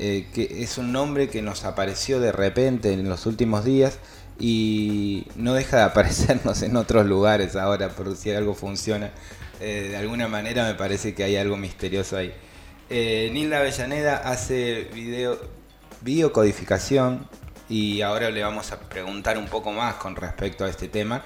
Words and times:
eh, 0.00 0.28
que 0.32 0.62
es 0.62 0.78
un 0.78 0.92
nombre 0.92 1.28
que 1.28 1.42
nos 1.42 1.64
apareció 1.64 2.20
de 2.20 2.30
repente 2.30 2.92
en 2.92 3.08
los 3.08 3.26
últimos 3.26 3.64
días 3.64 3.98
y 4.38 5.26
no 5.34 5.54
deja 5.54 5.78
de 5.78 5.82
aparecernos 5.82 6.62
en 6.62 6.76
otros 6.76 7.04
lugares 7.04 7.56
ahora, 7.56 7.88
por 7.88 8.14
si 8.16 8.30
algo 8.30 8.54
funciona. 8.54 9.10
Eh, 9.60 9.88
de 9.90 9.96
alguna 9.96 10.28
manera 10.28 10.64
me 10.64 10.74
parece 10.74 11.14
que 11.14 11.24
hay 11.24 11.36
algo 11.36 11.56
misterioso 11.56 12.16
ahí. 12.16 12.32
Eh, 12.90 13.30
Nilda 13.32 13.58
Avellaneda 13.58 14.18
hace 14.18 14.84
video, 14.94 15.36
biocodificación 16.02 17.28
y 17.68 18.00
ahora 18.02 18.30
le 18.30 18.42
vamos 18.42 18.70
a 18.70 18.78
preguntar 18.78 19.36
un 19.36 19.46
poco 19.46 19.72
más 19.72 19.96
con 19.96 20.14
respecto 20.14 20.64
a 20.64 20.68
este 20.68 20.86
tema. 20.86 21.24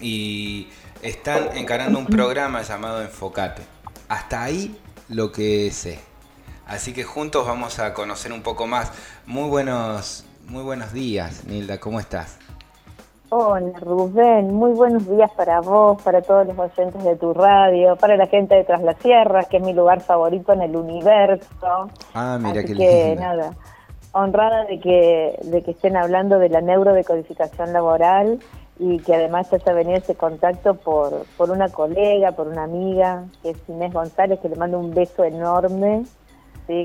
Y 0.00 0.68
están 1.02 1.54
encarando 1.54 1.98
un 1.98 2.06
programa 2.06 2.62
llamado 2.62 3.02
Enfocate. 3.02 3.60
Hasta 4.08 4.42
ahí 4.42 4.74
lo 5.10 5.30
que 5.30 5.70
sé. 5.70 6.09
Así 6.70 6.92
que 6.92 7.02
juntos 7.02 7.44
vamos 7.48 7.80
a 7.80 7.92
conocer 7.94 8.32
un 8.32 8.42
poco 8.42 8.64
más. 8.68 8.92
Muy 9.26 9.48
buenos, 9.50 10.24
muy 10.46 10.62
buenos 10.62 10.92
días, 10.92 11.44
Nilda, 11.44 11.80
¿cómo 11.80 11.98
estás? 11.98 12.38
Hola 13.28 13.76
Rubén, 13.80 14.54
muy 14.54 14.70
buenos 14.70 15.04
días 15.08 15.32
para 15.32 15.60
vos, 15.60 16.00
para 16.00 16.22
todos 16.22 16.46
los 16.46 16.56
oyentes 16.56 17.02
de 17.02 17.16
tu 17.16 17.34
radio, 17.34 17.96
para 17.96 18.16
la 18.16 18.28
gente 18.28 18.54
de 18.54 18.62
Tras 18.62 18.82
las 18.82 18.96
Sierras, 18.98 19.48
que 19.48 19.56
es 19.56 19.64
mi 19.64 19.72
lugar 19.72 20.00
favorito 20.00 20.52
en 20.52 20.62
el 20.62 20.76
universo. 20.76 21.90
Ah, 22.14 22.38
mira 22.40 22.62
qué 22.62 22.74
que 22.74 23.16
nada, 23.18 23.52
honrada 24.12 24.64
de 24.66 24.78
que, 24.78 25.40
de 25.42 25.62
que 25.64 25.72
estén 25.72 25.96
hablando 25.96 26.38
de 26.38 26.50
la 26.50 26.60
neurodecodificación 26.60 27.72
laboral 27.72 28.38
y 28.78 29.00
que 29.00 29.16
además 29.16 29.52
haya 29.52 29.72
venido 29.72 29.98
ese 29.98 30.14
contacto 30.14 30.74
por, 30.74 31.26
por 31.36 31.50
una 31.50 31.68
colega, 31.68 32.30
por 32.30 32.46
una 32.46 32.62
amiga, 32.62 33.24
que 33.42 33.50
es 33.50 33.58
Inés 33.68 33.92
González, 33.92 34.38
que 34.38 34.48
le 34.48 34.54
mando 34.54 34.78
un 34.78 34.94
beso 34.94 35.24
enorme 35.24 36.04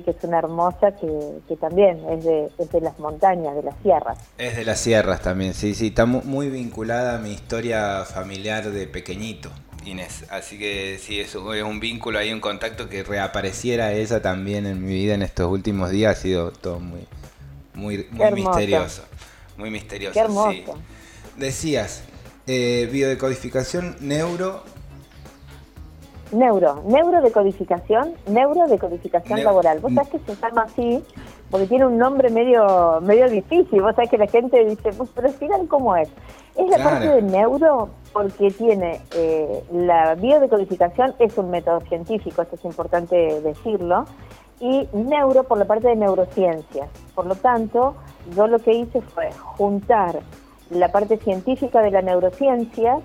que 0.03 0.11
es 0.11 0.23
una 0.23 0.39
hermosa 0.39 0.91
que, 0.95 1.55
también 1.58 2.00
es 2.09 2.23
de, 2.23 2.81
las 2.81 2.97
montañas, 3.00 3.55
de 3.55 3.64
las 3.64 3.75
sierras. 3.81 4.17
Es 4.38 4.55
de 4.55 4.66
las 4.66 4.80
sierras 4.80 5.22
también, 5.22 5.53
sí, 5.53 5.75
sí, 5.75 5.88
está 5.88 6.05
muy 6.05 6.50
vinculada 6.50 7.16
a 7.16 7.19
mi 7.19 7.31
historia 7.31 8.03
familiar 8.06 8.69
de 8.72 8.88
pequeñito. 8.88 9.50
Inés, 9.86 10.25
así 10.31 10.57
que 10.57 10.97
sí, 11.00 11.19
es 11.19 11.35
un 11.35 11.79
vínculo 11.79 12.18
ahí, 12.18 12.34
un 12.34 12.40
contacto 12.40 12.90
que 12.90 13.03
reapareciera 13.03 13.94
ella 13.94 14.19
también 14.19 14.66
en 14.66 14.84
mi 14.84 14.95
vida 14.95 15.13
en 15.13 15.22
estos 15.22 15.47
últimos 15.47 15.91
días 15.91 16.18
ha 16.18 16.19
sido 16.19 16.50
todo 16.50 16.79
muy, 16.79 17.06
muy, 17.75 18.07
muy 18.09 18.31
misterioso, 18.31 19.03
muy 19.57 19.69
misterioso. 19.69 20.19
Qué 20.19 20.74
Decías, 21.38 22.01
eh, 22.47 22.90
biodecodificación 22.91 23.97
neuro 24.00 24.63
Neuro, 26.31 26.81
neurodecodificación, 26.86 28.13
neurodecodificación 28.28 29.44
laboral. 29.44 29.80
Vos 29.80 29.94
sabés 29.94 30.09
que 30.09 30.19
se 30.19 30.36
llama 30.36 30.63
así 30.63 31.03
porque 31.52 31.68
tiene 31.68 31.86
un 31.86 31.97
nombre 31.97 32.30
medio 32.30 33.00
medio 33.02 33.30
difícil. 33.30 33.81
Vos 33.81 33.96
sabés 33.96 34.09
que 34.09 34.18
la 34.18 34.28
gente 34.28 34.66
dice, 34.66 34.91
pues, 34.97 35.09
pero 35.13 35.30
final 35.30 35.68
cómo 35.68 35.96
es. 35.96 36.09
Es 36.56 36.69
la 36.69 36.84
parte 36.84 37.08
de 37.08 37.22
neuro 37.22 37.90
porque 38.13 38.50
tiene 38.52 39.02
eh, 39.13 39.63
la 39.74 40.16
biodecodificación, 40.16 41.13
es 41.19 41.38
un 41.38 41.50
método 41.50 41.81
científico, 41.81 42.42
esto 42.42 42.56
es 42.56 42.63
importante 42.63 43.42
decirlo, 43.42 44.06
y 44.62 44.88
neuro 44.94 45.44
por 45.44 45.57
la 45.57 45.66
parte 45.66 45.90
de 45.90 45.97
neurociencias. 45.97 46.90
Por 47.13 47.25
lo 47.25 47.36
tanto, 47.36 47.96
yo 48.36 48.47
lo 48.47 48.59
que 48.59 48.72
hice 48.72 49.02
fue 49.02 49.31
juntar 49.34 50.22
la 50.69 50.92
parte 50.92 51.18
científica 51.18 51.81
de 51.81 51.92
la 51.92 52.02
neurociencia 52.02 53.00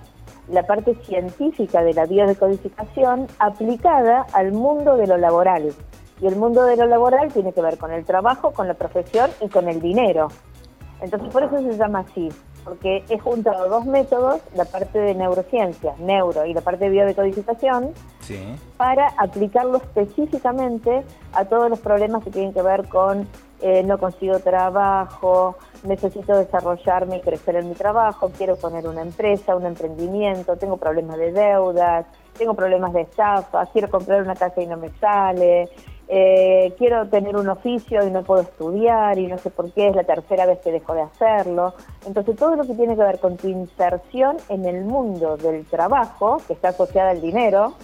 la 0.50 0.65
parte 0.65 0.94
científica 1.06 1.83
de 1.83 1.94
la 1.94 2.06
biodecodificación 2.06 3.27
aplicada 3.38 4.27
al 4.33 4.53
mundo 4.53 4.97
de 4.97 5.06
lo 5.06 5.16
laboral. 5.16 5.72
Y 6.21 6.27
el 6.27 6.37
mundo 6.37 6.65
de 6.65 6.77
lo 6.77 6.87
laboral 6.87 7.33
tiene 7.33 7.53
que 7.53 7.62
ver 7.62 7.78
con 7.78 7.93
el 7.93 8.05
trabajo, 8.05 8.53
con 8.53 8.69
la 8.69 8.75
profesión 8.75 9.31
y 9.41 9.49
con 9.49 9.69
el 9.69 9.81
dinero. 9.81 10.28
Entonces 11.00 11.28
por 11.31 11.43
eso 11.43 11.56
se 11.59 11.78
llama 11.78 12.00
así, 12.00 12.28
porque 12.65 13.05
he 13.09 13.19
juntado 13.19 13.69
dos 13.69 13.87
métodos, 13.87 14.41
la 14.55 14.66
parte 14.66 14.99
de 14.99 15.15
neurociencias, 15.15 15.99
neuro 15.99 16.44
y 16.44 16.53
la 16.53 16.61
parte 16.61 16.84
de 16.84 16.91
biodecodificación, 16.91 17.93
para 18.77 19.09
aplicarlo 19.17 19.78
específicamente 19.78 21.03
a 21.32 21.47
todos 21.47 21.71
los 21.71 21.81
problemas 21.81 22.22
que 22.22 22.31
tienen 22.31 22.53
que 22.53 22.62
ver 22.62 22.87
con 22.88 23.27
eh, 23.62 23.82
no 23.82 23.99
consigo 23.99 24.38
trabajo, 24.38 25.56
necesito 25.84 26.36
desarrollarme 26.36 27.18
y 27.18 27.20
crecer 27.20 27.56
en 27.56 27.68
mi 27.68 27.74
trabajo, 27.74 28.30
quiero 28.36 28.56
poner 28.56 28.86
una 28.86 29.02
empresa, 29.02 29.56
un 29.56 29.66
emprendimiento, 29.66 30.56
tengo 30.56 30.76
problemas 30.76 31.16
de 31.16 31.32
deudas, 31.32 32.06
tengo 32.36 32.54
problemas 32.54 32.92
de 32.92 33.02
estafa, 33.02 33.66
quiero 33.66 33.90
comprar 33.90 34.22
una 34.22 34.34
casa 34.34 34.60
y 34.60 34.66
no 34.66 34.76
me 34.76 34.90
sale, 34.98 35.69
eh, 36.08 36.74
quiero 36.76 37.08
tener 37.08 37.36
un 37.36 37.48
oficio 37.48 38.06
y 38.06 38.10
no 38.10 38.24
puedo 38.24 38.42
estudiar 38.42 39.19
y 39.19 39.26
no 39.26 39.38
sé 39.38 39.50
por 39.50 39.72
qué, 39.72 39.88
es 39.88 39.96
la 39.96 40.04
tercera 40.04 40.44
vez 40.44 40.58
que 40.58 40.72
dejo 40.72 40.92
de 40.94 41.02
hacerlo. 41.02 41.74
Entonces 42.04 42.36
todo 42.36 42.56
lo 42.56 42.64
que 42.64 42.74
tiene 42.74 42.96
que 42.96 43.02
ver 43.02 43.20
con 43.20 43.36
tu 43.36 43.48
inserción 43.48 44.36
en 44.48 44.64
el 44.64 44.84
mundo 44.84 45.36
del 45.36 45.64
trabajo, 45.66 46.42
que 46.46 46.54
está 46.54 46.70
asociada 46.70 47.10
al 47.10 47.20
dinero, 47.20 47.74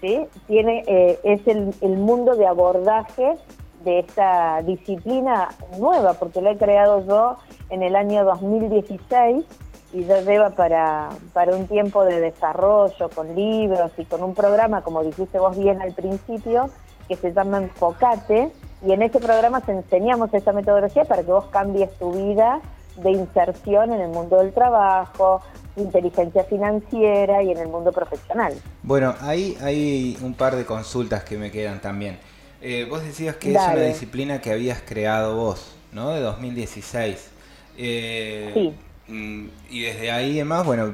¿sí? 0.00 0.26
Tiene, 0.46 0.82
eh, 0.86 1.20
es 1.22 1.46
el, 1.46 1.72
el 1.80 1.98
mundo 1.98 2.34
de 2.34 2.46
abordaje 2.46 3.36
de 3.84 4.00
esta 4.00 4.62
disciplina 4.62 5.48
nueva, 5.78 6.14
porque 6.14 6.40
la 6.40 6.52
he 6.52 6.56
creado 6.56 7.04
yo 7.06 7.36
en 7.70 7.82
el 7.82 7.96
año 7.96 8.24
2016 8.24 9.44
y 9.92 10.04
ya 10.04 10.20
lleva 10.20 10.50
para, 10.50 11.08
para 11.32 11.56
un 11.56 11.66
tiempo 11.66 12.04
de 12.04 12.20
desarrollo 12.20 13.08
con 13.14 13.34
libros 13.34 13.92
y 13.96 14.04
con 14.04 14.22
un 14.22 14.34
programa, 14.34 14.82
como 14.82 15.02
dijiste 15.02 15.38
vos 15.38 15.56
bien 15.56 15.80
al 15.80 15.92
principio, 15.92 16.70
que 17.08 17.16
se 17.16 17.32
llama 17.32 17.58
Enfocate, 17.58 18.52
y 18.86 18.92
en 18.92 19.02
ese 19.02 19.18
programa 19.18 19.60
te 19.60 19.72
enseñamos 19.72 20.32
esta 20.32 20.52
metodología 20.52 21.04
para 21.04 21.22
que 21.22 21.30
vos 21.30 21.46
cambies 21.46 21.90
tu 21.98 22.12
vida 22.12 22.60
de 22.96 23.12
inserción 23.12 23.92
en 23.92 24.00
el 24.00 24.08
mundo 24.08 24.38
del 24.38 24.52
trabajo, 24.52 25.40
inteligencia 25.76 26.44
financiera 26.44 27.42
y 27.42 27.50
en 27.50 27.58
el 27.58 27.68
mundo 27.68 27.92
profesional. 27.92 28.54
Bueno, 28.82 29.14
ahí 29.20 29.56
hay 29.62 30.18
un 30.22 30.34
par 30.34 30.56
de 30.56 30.64
consultas 30.64 31.24
que 31.24 31.38
me 31.38 31.50
quedan 31.50 31.80
también. 31.80 32.18
Eh, 32.60 32.86
vos 32.90 33.04
decías 33.04 33.36
que 33.36 33.50
es 33.50 33.56
una 33.56 33.76
disciplina 33.76 34.40
que 34.40 34.50
habías 34.50 34.82
creado 34.82 35.36
vos, 35.36 35.72
¿no? 35.92 36.10
De 36.10 36.20
2016. 36.20 37.30
Eh, 37.76 38.50
sí. 38.52 39.12
Mm, 39.12 39.46
y 39.70 39.82
desde 39.82 40.10
ahí, 40.10 40.32
además, 40.32 40.66
bueno, 40.66 40.92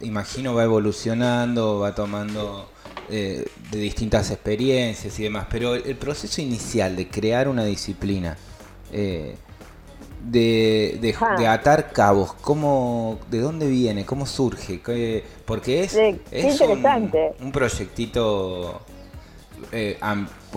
imagino 0.00 0.54
va 0.54 0.64
evolucionando, 0.64 1.78
va 1.78 1.94
tomando 1.94 2.68
eh, 3.10 3.46
de 3.70 3.78
distintas 3.78 4.30
experiencias 4.30 5.18
y 5.18 5.22
demás, 5.22 5.46
pero 5.48 5.74
el, 5.74 5.96
proceso 5.96 6.42
inicial 6.42 6.96
de 6.96 7.08
crear 7.08 7.48
una 7.48 7.64
disciplina, 7.64 8.36
de, 8.90 9.36
de, 11.00 11.46
atar 11.46 11.92
cabos, 11.92 12.34
¿cómo, 12.34 13.18
¿de 13.30 13.38
dónde 13.38 13.68
viene? 13.68 14.04
¿Cómo 14.04 14.26
surge? 14.26 14.80
porque 15.46 15.84
es, 15.84 15.96
es 16.30 16.60
un, 16.60 16.84
un 17.40 17.52
proyectito 17.52 18.82
eh, 19.72 19.98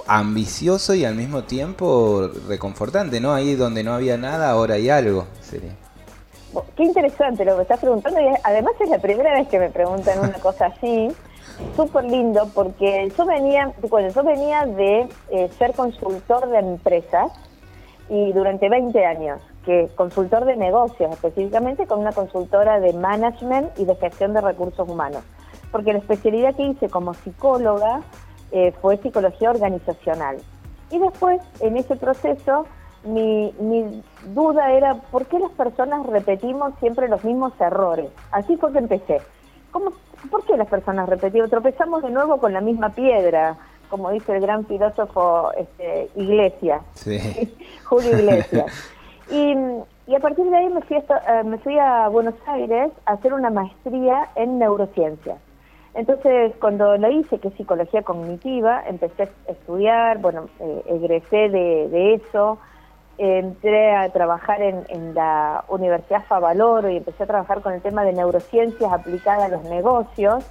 ambicioso 0.08 0.94
y 0.94 1.06
al 1.06 1.16
mismo 1.16 1.44
tiempo 1.44 2.30
reconfortante, 2.48 3.20
¿no? 3.20 3.34
Ahí 3.34 3.56
donde 3.56 3.84
no 3.84 3.94
había 3.94 4.18
nada, 4.18 4.50
ahora 4.50 4.76
hay 4.76 4.90
algo, 4.90 5.26
sería. 5.42 5.72
Qué 6.76 6.84
interesante 6.84 7.46
lo 7.46 7.56
que 7.56 7.62
estás 7.62 7.80
preguntando 7.80 8.20
y 8.20 8.26
además 8.44 8.74
es 8.80 8.90
la 8.90 9.00
primera 9.00 9.34
vez 9.34 9.48
que 9.48 9.60
me 9.60 9.70
preguntan 9.70 10.20
una 10.20 10.34
cosa 10.42 10.68
así. 10.68 11.10
Súper 11.76 12.06
lindo 12.06 12.50
porque 12.56 13.12
yo 13.16 13.26
venía, 13.26 13.72
bueno, 13.90 14.10
yo 14.10 14.24
venía 14.24 14.66
de 14.66 15.08
eh, 15.30 15.50
ser 15.60 15.74
consultor 15.74 16.50
de 16.50 16.58
empresas 16.58 17.32
y 18.10 18.34
durante 18.34 18.68
20 18.68 19.06
años 19.06 19.42
que 19.66 19.90
consultor 19.96 20.46
de 20.46 20.56
negocios, 20.56 21.12
específicamente 21.12 21.86
con 21.86 22.00
una 22.00 22.12
consultora 22.12 22.80
de 22.80 22.94
management 22.94 23.78
y 23.78 23.86
de 23.86 23.96
gestión 23.96 24.34
de 24.34 24.42
recursos 24.42 24.88
humanos. 24.90 25.24
Porque 25.72 25.94
la 25.94 26.00
especialidad 26.00 26.56
que 26.56 26.64
hice 26.64 26.90
como 26.90 27.14
psicóloga 27.14 28.02
eh, 28.52 28.74
fue 28.82 28.98
psicología 28.98 29.50
organizacional. 29.50 30.38
Y 30.90 31.00
después, 31.00 31.42
en 31.60 31.78
ese 31.78 31.96
proceso, 31.96 32.66
mi, 33.04 33.54
mi 33.60 34.04
duda 34.34 34.72
era 34.74 34.96
por 34.96 35.26
qué 35.26 35.40
las 35.40 35.52
personas 35.52 36.06
repetimos 36.06 36.74
siempre 36.80 37.08
los 37.08 37.24
mismos 37.24 37.54
errores. 37.60 38.10
Así 38.32 38.58
fue 38.58 38.72
que 38.72 38.80
empecé. 38.80 39.22
¿Cómo, 39.72 39.94
¿Por 40.30 40.46
qué 40.46 40.58
las 40.58 40.68
personas 40.68 41.10
repetimos? 41.10 41.50
Tropezamos 41.50 42.04
de 42.04 42.12
nuevo 42.12 42.38
con 42.38 42.54
la 42.54 42.62
misma 42.62 42.90
piedra, 42.90 43.58
como 43.90 44.12
dice 44.12 44.36
el 44.36 44.42
gran 44.42 44.66
filósofo 44.66 45.52
este, 45.58 46.10
Iglesias, 46.16 46.82
Julio 47.86 48.18
Iglesias. 48.18 48.66
Y, 49.32 50.14
a 50.14 50.20
partir 50.20 50.44
de 50.44 50.58
ahí 50.58 50.68
me 50.68 50.82
fui, 50.82 50.98
a, 50.98 51.40
eh, 51.40 51.44
me 51.46 51.58
fui 51.60 51.80
a 51.80 52.10
Buenos 52.10 52.34
Aires 52.46 52.92
a 53.06 53.14
hacer 53.14 53.34
una 53.34 53.50
maestría 53.50 54.28
en 54.36 54.60
neurociencia. 54.60 55.38
Entonces, 55.94 56.54
cuando 56.60 56.98
lo 56.98 57.12
hice, 57.12 57.40
que 57.40 57.50
es 57.50 57.54
psicología 57.56 58.02
cognitiva, 58.02 58.84
empecé 58.88 59.24
a 59.24 59.52
estudiar, 59.52 60.20
bueno, 60.20 60.48
eh, 60.60 60.84
egresé 60.88 61.50
de, 61.50 62.14
eso, 62.14 62.60
entré 63.18 63.96
a 63.96 64.10
trabajar 64.10 64.62
en, 64.62 64.86
en, 64.88 65.14
la 65.14 65.66
Universidad 65.68 66.24
Favaloro 66.26 66.90
y 66.90 66.98
empecé 66.98 67.24
a 67.24 67.28
trabajar 67.28 67.62
con 67.62 67.74
el 67.74 67.82
tema 67.82 68.04
de 68.04 68.14
neurociencias 68.14 68.92
aplicadas 68.92 69.44
a 69.44 69.50
los 69.50 69.64
negocios 69.66 70.46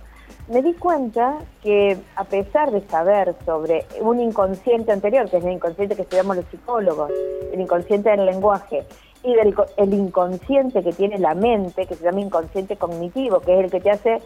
me 0.48 0.62
di 0.62 0.74
cuenta 0.74 1.38
que 1.62 1.96
a 2.16 2.24
pesar 2.24 2.70
de 2.70 2.80
saber 2.88 3.34
sobre 3.44 3.86
un 4.00 4.20
inconsciente 4.20 4.92
anterior, 4.92 5.28
que 5.30 5.36
es 5.36 5.44
el 5.44 5.52
inconsciente 5.52 5.94
que 5.94 6.02
estudiamos 6.02 6.36
los 6.36 6.44
psicólogos, 6.46 7.10
el 7.52 7.60
inconsciente 7.60 8.10
del 8.10 8.26
lenguaje, 8.26 8.84
y 9.22 9.34
del 9.34 9.54
el 9.76 9.92
inconsciente 9.92 10.82
que 10.82 10.92
tiene 10.92 11.18
la 11.18 11.34
mente, 11.34 11.86
que 11.86 11.94
se 11.94 12.04
llama 12.04 12.20
inconsciente 12.20 12.76
cognitivo, 12.76 13.40
que 13.40 13.58
es 13.58 13.64
el 13.64 13.70
que 13.70 13.80
te 13.80 13.90
hace 13.90 14.18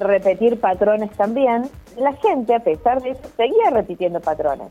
repetir 0.00 0.58
patrones 0.58 1.10
también, 1.12 1.70
la 1.96 2.14
gente, 2.14 2.54
a 2.54 2.60
pesar 2.60 3.00
de 3.02 3.10
eso, 3.10 3.22
seguía 3.36 3.70
repitiendo 3.70 4.20
patrones. 4.20 4.68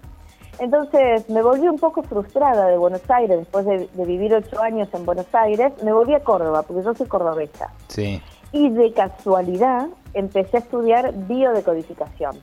Entonces 0.59 1.29
me 1.29 1.41
volví 1.41 1.67
un 1.69 1.77
poco 1.77 2.03
frustrada 2.03 2.67
de 2.67 2.77
Buenos 2.77 3.09
Aires, 3.09 3.37
después 3.37 3.65
de, 3.65 3.87
de 3.93 4.05
vivir 4.05 4.33
ocho 4.33 4.61
años 4.61 4.89
en 4.93 5.05
Buenos 5.05 5.33
Aires, 5.33 5.71
me 5.83 5.93
volví 5.93 6.13
a 6.13 6.19
Córdoba, 6.19 6.63
porque 6.63 6.83
yo 6.83 6.93
soy 6.93 7.07
cordobesa. 7.07 7.71
Sí. 7.87 8.21
Y 8.51 8.69
de 8.69 8.91
casualidad 8.91 9.87
empecé 10.13 10.57
a 10.57 10.59
estudiar 10.59 11.13
biodecodificación. 11.13 12.37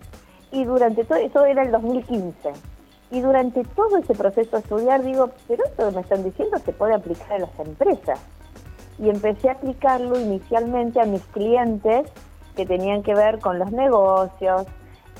Y 0.52 0.64
durante 0.64 1.04
todo, 1.04 1.18
eso 1.18 1.44
era 1.44 1.62
el 1.62 1.70
2015. 1.70 2.52
Y 3.10 3.20
durante 3.20 3.62
todo 3.64 3.98
ese 3.98 4.14
proceso 4.14 4.56
de 4.56 4.62
estudiar 4.62 5.02
digo, 5.02 5.30
pero 5.46 5.64
esto 5.64 5.88
que 5.88 5.94
me 5.94 6.00
están 6.00 6.24
diciendo 6.24 6.58
se 6.58 6.72
puede 6.72 6.94
aplicar 6.94 7.32
a 7.32 7.38
las 7.40 7.58
empresas. 7.58 8.18
Y 8.98 9.10
empecé 9.10 9.50
a 9.50 9.52
aplicarlo 9.52 10.18
inicialmente 10.18 11.00
a 11.00 11.04
mis 11.04 11.22
clientes 11.26 12.10
que 12.56 12.66
tenían 12.66 13.02
que 13.02 13.14
ver 13.14 13.38
con 13.38 13.58
los 13.58 13.70
negocios. 13.70 14.66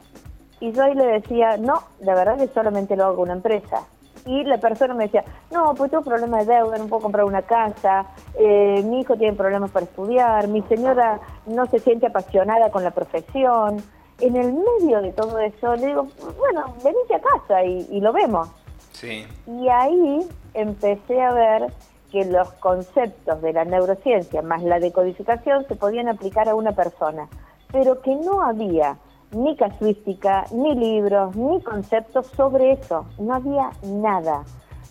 Y 0.61 0.73
yo 0.73 0.83
ahí 0.85 0.95
le 0.95 1.07
decía, 1.07 1.57
no, 1.57 1.83
la 2.01 2.15
verdad 2.15 2.41
es 2.41 2.49
que 2.49 2.55
solamente 2.55 2.97
lo 2.97 3.05
hago 3.05 3.17
con 3.17 3.25
una 3.25 3.35
empresa. 3.35 3.83
Y 4.27 4.45
la 4.45 4.57
persona 4.57 4.95
me 4.95 5.05
decía, 5.05 5.25
no, 5.51 5.75
pues 5.75 5.91
tengo 5.91 6.03
problemas 6.03 6.47
de 6.47 6.55
deuda, 6.55 6.79
no 6.79 6.87
puedo 6.87 7.03
comprar 7.03 7.25
una 7.25 7.43
casa, 7.43 8.07
eh, 8.39 8.83
mi 8.85 9.01
hijo 9.01 9.17
tiene 9.17 9.37
problemas 9.37 9.71
para 9.71 9.85
estudiar, 9.85 10.49
mi 10.49 10.63
señora 10.63 11.21
no 11.47 11.67
se 11.67 11.79
siente 11.79 12.07
apasionada 12.07 12.71
con 12.71 12.85
la 12.85 12.93
profesión. 12.93 13.83
En 14.25 14.37
el 14.37 14.55
medio 14.55 15.03
de 15.03 15.13
todo 15.13 15.39
eso 15.39 15.77
le 15.77 15.89
digo, 15.89 16.09
bueno, 16.39 16.75
venite 16.83 17.15
a 17.15 17.21
casa 17.21 17.63
y, 17.63 17.87
y 17.91 18.01
lo 18.01 18.13
vemos. 18.13 18.49
Sí. 18.93 19.27
Y 19.47 19.69
ahí 19.69 20.27
empecé 20.55 21.21
a 21.21 21.33
ver 21.33 21.73
que 22.11 22.25
los 22.25 22.49
conceptos 22.55 23.43
de 23.43 23.53
la 23.53 23.65
neurociencia 23.65 24.41
más 24.41 24.63
la 24.63 24.79
decodificación 24.79 25.67
se 25.69 25.77
podían 25.77 26.09
aplicar 26.09 26.49
a 26.49 26.55
una 26.55 26.73
persona, 26.73 27.29
pero 27.71 28.01
que 28.01 28.15
no 28.15 28.43
había 28.43 28.97
ni 29.33 29.57
casuística, 29.57 30.47
ni 30.53 30.75
libros, 30.75 31.37
ni 31.37 31.61
conceptos 31.63 32.27
sobre 32.29 32.73
eso, 32.73 33.05
no 33.19 33.35
había 33.35 33.71
nada. 33.83 34.45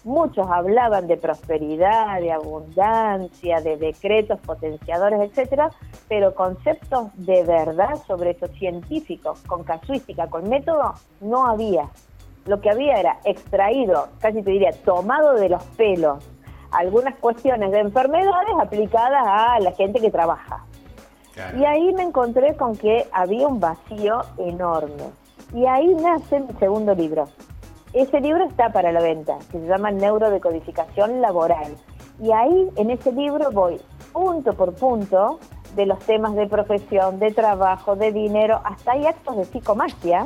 Muchos 0.03 0.47
hablaban 0.49 1.07
de 1.07 1.17
prosperidad, 1.17 2.19
de 2.19 2.31
abundancia, 2.31 3.61
de 3.61 3.77
decretos 3.77 4.39
potenciadores, 4.39 5.21
etcétera, 5.21 5.71
pero 6.09 6.35
conceptos 6.35 7.07
de 7.15 7.43
verdad 7.43 7.95
sobre 8.05 8.31
eso 8.31 8.47
científicos, 8.47 9.41
con 9.47 9.63
casuística, 9.63 10.27
con 10.27 10.49
método, 10.49 10.93
no 11.21 11.47
había. 11.47 11.89
Lo 12.45 12.59
que 12.59 12.69
había 12.69 12.95
era 12.99 13.19
extraído, 13.23 14.09
casi 14.19 14.41
te 14.41 14.51
diría, 14.51 14.71
tomado 14.83 15.33
de 15.35 15.49
los 15.49 15.63
pelos 15.77 16.29
algunas 16.73 17.15
cuestiones 17.15 17.71
de 17.71 17.79
enfermedades 17.79 18.55
aplicadas 18.59 19.23
a 19.25 19.59
la 19.59 19.71
gente 19.71 20.01
que 20.01 20.11
trabaja. 20.11 20.65
Y 21.57 21.65
ahí 21.65 21.93
me 21.93 22.03
encontré 22.03 22.55
con 22.55 22.75
que 22.75 23.07
había 23.11 23.47
un 23.47 23.59
vacío 23.59 24.21
enorme. 24.37 25.03
Y 25.53 25.65
ahí 25.65 25.93
nace 25.95 26.39
mi 26.39 26.53
segundo 26.59 26.93
libro. 26.93 27.27
Ese 27.93 28.19
libro 28.19 28.43
está 28.45 28.69
para 28.69 28.91
la 28.91 29.01
venta, 29.01 29.37
que 29.51 29.59
se 29.59 29.67
llama 29.67 29.91
Neurodecodificación 29.91 31.21
Laboral. 31.21 31.75
Y 32.19 32.31
ahí, 32.31 32.69
en 32.75 32.89
ese 32.89 33.11
libro, 33.11 33.51
voy 33.51 33.79
punto 34.11 34.53
por 34.53 34.73
punto 34.73 35.39
de 35.75 35.85
los 35.85 35.99
temas 35.99 36.35
de 36.35 36.47
profesión, 36.47 37.19
de 37.19 37.31
trabajo, 37.31 37.95
de 37.95 38.11
dinero, 38.11 38.61
hasta 38.63 38.93
hay 38.93 39.05
actos 39.05 39.37
de 39.37 39.45
psicomagia, 39.45 40.25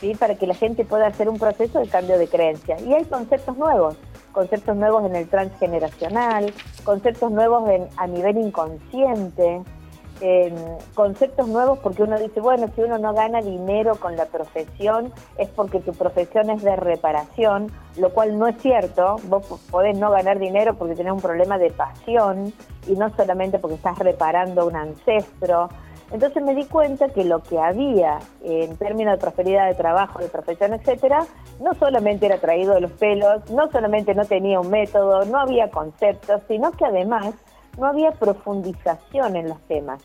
¿sí? 0.00 0.14
para 0.14 0.34
que 0.34 0.46
la 0.46 0.54
gente 0.54 0.84
pueda 0.84 1.06
hacer 1.06 1.28
un 1.28 1.38
proceso 1.38 1.78
de 1.78 1.88
cambio 1.88 2.18
de 2.18 2.28
creencia. 2.28 2.80
Y 2.80 2.94
hay 2.94 3.04
conceptos 3.04 3.56
nuevos 3.56 3.96
conceptos 4.34 4.76
nuevos 4.76 5.06
en 5.06 5.16
el 5.16 5.28
transgeneracional, 5.28 6.52
conceptos 6.82 7.30
nuevos 7.30 7.70
en, 7.70 7.88
a 7.96 8.06
nivel 8.06 8.36
inconsciente, 8.36 9.62
conceptos 10.94 11.48
nuevos 11.48 11.78
porque 11.80 12.02
uno 12.02 12.18
dice, 12.18 12.40
bueno, 12.40 12.68
si 12.74 12.82
uno 12.82 12.98
no 12.98 13.12
gana 13.12 13.40
dinero 13.40 13.96
con 13.96 14.16
la 14.16 14.26
profesión 14.26 15.12
es 15.36 15.48
porque 15.50 15.80
tu 15.80 15.92
profesión 15.92 16.50
es 16.50 16.62
de 16.62 16.76
reparación, 16.76 17.70
lo 17.96 18.10
cual 18.10 18.38
no 18.38 18.46
es 18.46 18.56
cierto, 18.58 19.16
vos 19.24 19.46
podés 19.70 19.98
no 19.98 20.10
ganar 20.10 20.38
dinero 20.38 20.74
porque 20.74 20.94
tenés 20.94 21.12
un 21.12 21.20
problema 21.20 21.58
de 21.58 21.70
pasión 21.70 22.52
y 22.86 22.92
no 22.94 23.10
solamente 23.10 23.58
porque 23.58 23.76
estás 23.76 23.98
reparando 23.98 24.66
un 24.66 24.76
ancestro, 24.76 25.68
entonces 26.10 26.42
me 26.42 26.54
di 26.54 26.64
cuenta 26.66 27.08
que 27.08 27.24
lo 27.24 27.42
que 27.42 27.58
había 27.58 28.18
en 28.44 28.76
términos 28.76 29.14
de 29.14 29.20
prosperidad 29.20 29.66
de 29.66 29.74
trabajo, 29.74 30.20
de 30.20 30.28
profesión, 30.28 30.74
etcétera, 30.74 31.26
no 31.60 31.74
solamente 31.74 32.26
era 32.26 32.38
traído 32.38 32.74
de 32.74 32.82
los 32.82 32.92
pelos, 32.92 33.50
no 33.50 33.70
solamente 33.70 34.14
no 34.14 34.24
tenía 34.24 34.60
un 34.60 34.70
método, 34.70 35.24
no 35.24 35.38
había 35.38 35.70
conceptos, 35.70 36.42
sino 36.46 36.70
que 36.72 36.84
además 36.84 37.34
no 37.78 37.86
había 37.86 38.12
profundización 38.12 39.36
en 39.36 39.48
los 39.48 39.60
temas. 39.62 40.02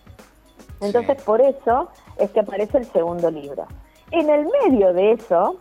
Entonces 0.81 1.21
por 1.23 1.41
eso 1.41 1.89
es 2.17 2.31
que 2.31 2.39
aparece 2.39 2.77
el 2.77 2.85
segundo 2.85 3.29
libro. 3.29 3.65
En 4.11 4.29
el 4.29 4.47
medio 4.47 4.93
de 4.93 5.11
eso, 5.11 5.57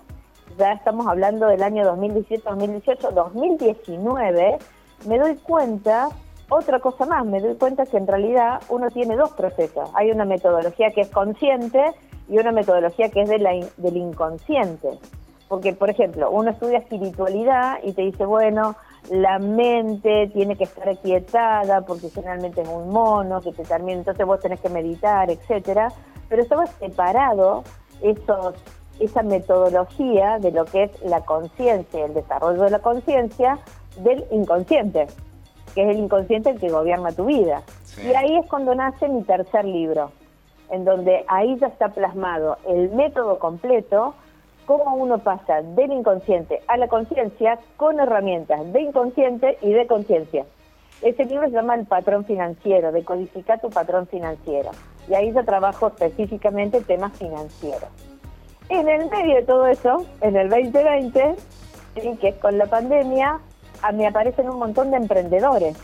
ya 0.56 0.72
estamos 0.72 1.06
hablando 1.06 1.46
del 1.46 1.62
año 1.62 1.84
2017, 1.84 2.48
2018, 2.48 3.10
2019, 3.10 4.58
me 5.06 5.18
doy 5.18 5.36
cuenta 5.36 6.08
otra 6.48 6.80
cosa 6.80 7.04
más, 7.04 7.26
me 7.26 7.40
doy 7.40 7.54
cuenta 7.56 7.84
que 7.84 7.98
en 7.98 8.06
realidad 8.06 8.62
uno 8.68 8.90
tiene 8.90 9.16
dos 9.16 9.32
procesos. 9.32 9.90
Hay 9.94 10.10
una 10.10 10.24
metodología 10.24 10.90
que 10.90 11.02
es 11.02 11.08
consciente 11.08 11.92
y 12.28 12.38
una 12.38 12.52
metodología 12.52 13.10
que 13.10 13.22
es 13.22 13.28
de 13.28 13.38
la, 13.38 13.50
del 13.76 13.96
inconsciente. 13.96 14.98
Porque, 15.48 15.72
por 15.72 15.90
ejemplo, 15.90 16.30
uno 16.30 16.50
estudia 16.50 16.78
espiritualidad 16.78 17.78
y 17.82 17.92
te 17.92 18.02
dice, 18.02 18.24
bueno, 18.24 18.76
la 19.10 19.38
mente 19.38 20.30
tiene 20.32 20.56
que 20.56 20.64
estar 20.64 20.88
aquietada 20.88 21.82
porque 21.82 22.10
generalmente 22.10 22.62
es 22.62 22.68
un 22.68 22.90
mono 22.90 23.40
que 23.40 23.52
te 23.52 23.64
termina, 23.64 23.98
entonces 23.98 24.26
vos 24.26 24.40
tenés 24.40 24.60
que 24.60 24.68
meditar, 24.68 25.30
etcétera. 25.30 25.92
Pero 26.28 26.42
estaba 26.42 26.66
separado 26.66 27.64
esos, 28.02 28.54
esa 29.00 29.22
metodología 29.22 30.38
de 30.38 30.52
lo 30.52 30.64
que 30.64 30.84
es 30.84 31.02
la 31.02 31.22
conciencia, 31.22 32.04
el 32.04 32.14
desarrollo 32.14 32.62
de 32.62 32.70
la 32.70 32.80
conciencia 32.80 33.58
del 34.02 34.24
inconsciente 34.30 35.06
que 35.74 35.82
es 35.82 35.90
el 35.90 35.98
inconsciente 35.98 36.50
el 36.50 36.58
que 36.58 36.70
gobierna 36.70 37.12
tu 37.12 37.26
vida. 37.26 37.62
Y 38.02 38.14
ahí 38.14 38.36
es 38.36 38.46
cuando 38.48 38.74
nace 38.74 39.08
mi 39.08 39.22
tercer 39.22 39.64
libro, 39.64 40.10
en 40.70 40.84
donde 40.84 41.24
ahí 41.28 41.56
ya 41.58 41.68
está 41.68 41.88
plasmado 41.88 42.58
el 42.66 42.90
método 42.90 43.38
completo, 43.38 44.14
cómo 44.68 44.96
uno 44.96 45.16
pasa 45.16 45.62
del 45.62 45.90
inconsciente 45.92 46.60
a 46.68 46.76
la 46.76 46.88
conciencia 46.88 47.58
con 47.78 47.98
herramientas 48.00 48.70
de 48.70 48.82
inconsciente 48.82 49.56
y 49.62 49.72
de 49.72 49.86
conciencia. 49.86 50.44
Ese 51.00 51.24
libro 51.24 51.46
se 51.46 51.52
llama 51.52 51.74
El 51.74 51.86
patrón 51.86 52.26
financiero, 52.26 52.92
decodifica 52.92 53.56
tu 53.56 53.70
patrón 53.70 54.06
financiero. 54.08 54.70
Y 55.08 55.14
ahí 55.14 55.32
yo 55.32 55.42
trabajo 55.42 55.86
específicamente 55.86 56.82
temas 56.82 57.16
financieros. 57.16 57.88
En 58.68 58.90
el 58.90 59.08
medio 59.08 59.36
de 59.36 59.42
todo 59.44 59.66
eso, 59.68 60.04
en 60.20 60.36
el 60.36 60.50
2020, 60.50 61.34
que 62.20 62.28
es 62.28 62.34
con 62.34 62.58
la 62.58 62.66
pandemia, 62.66 63.40
mí 63.94 64.04
aparecen 64.04 64.50
un 64.50 64.58
montón 64.58 64.90
de 64.90 64.98
emprendedores. 64.98 65.78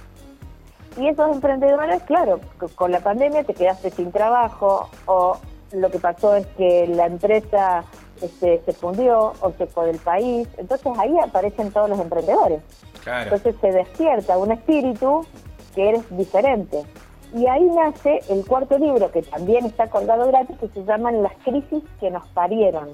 Y 0.99 1.09
esos 1.09 1.35
emprendedores, 1.35 2.03
claro, 2.03 2.39
con 2.75 2.93
la 2.93 3.01
pandemia 3.01 3.45
te 3.45 3.55
quedaste 3.55 3.89
sin 3.89 4.13
trabajo 4.13 4.91
o 5.07 5.39
lo 5.73 5.91
que 5.91 5.99
pasó 5.99 6.35
es 6.35 6.47
que 6.49 6.87
la 6.87 7.07
empresa 7.07 7.85
este, 8.21 8.63
se 8.65 8.73
fundió 8.73 9.33
o 9.41 9.53
se 9.59 9.67
fue 9.67 9.87
del 9.87 9.99
país. 9.99 10.49
Entonces 10.57 10.87
ahí 10.99 11.17
aparecen 11.19 11.71
todos 11.73 11.89
los 11.89 11.99
emprendedores. 11.99 12.61
Entonces 13.07 13.55
se 13.61 13.73
despierta 13.73 14.39
un 14.39 14.53
espíritu 14.53 15.27
que 15.75 15.91
eres 15.91 16.17
diferente. 16.17 16.85
Y 17.35 17.47
ahí 17.47 17.65
nace 17.65 18.21
el 18.29 18.47
cuarto 18.47 18.79
libro, 18.79 19.11
que 19.11 19.23
también 19.23 19.67
está 19.67 19.89
colgado 19.89 20.27
gratis, 20.29 20.57
que 20.59 20.69
se 20.69 20.85
llaman 20.85 21.23
Las 21.23 21.35
crisis 21.45 21.83
que 21.99 22.11
nos 22.11 22.27
parieron. 22.29 22.91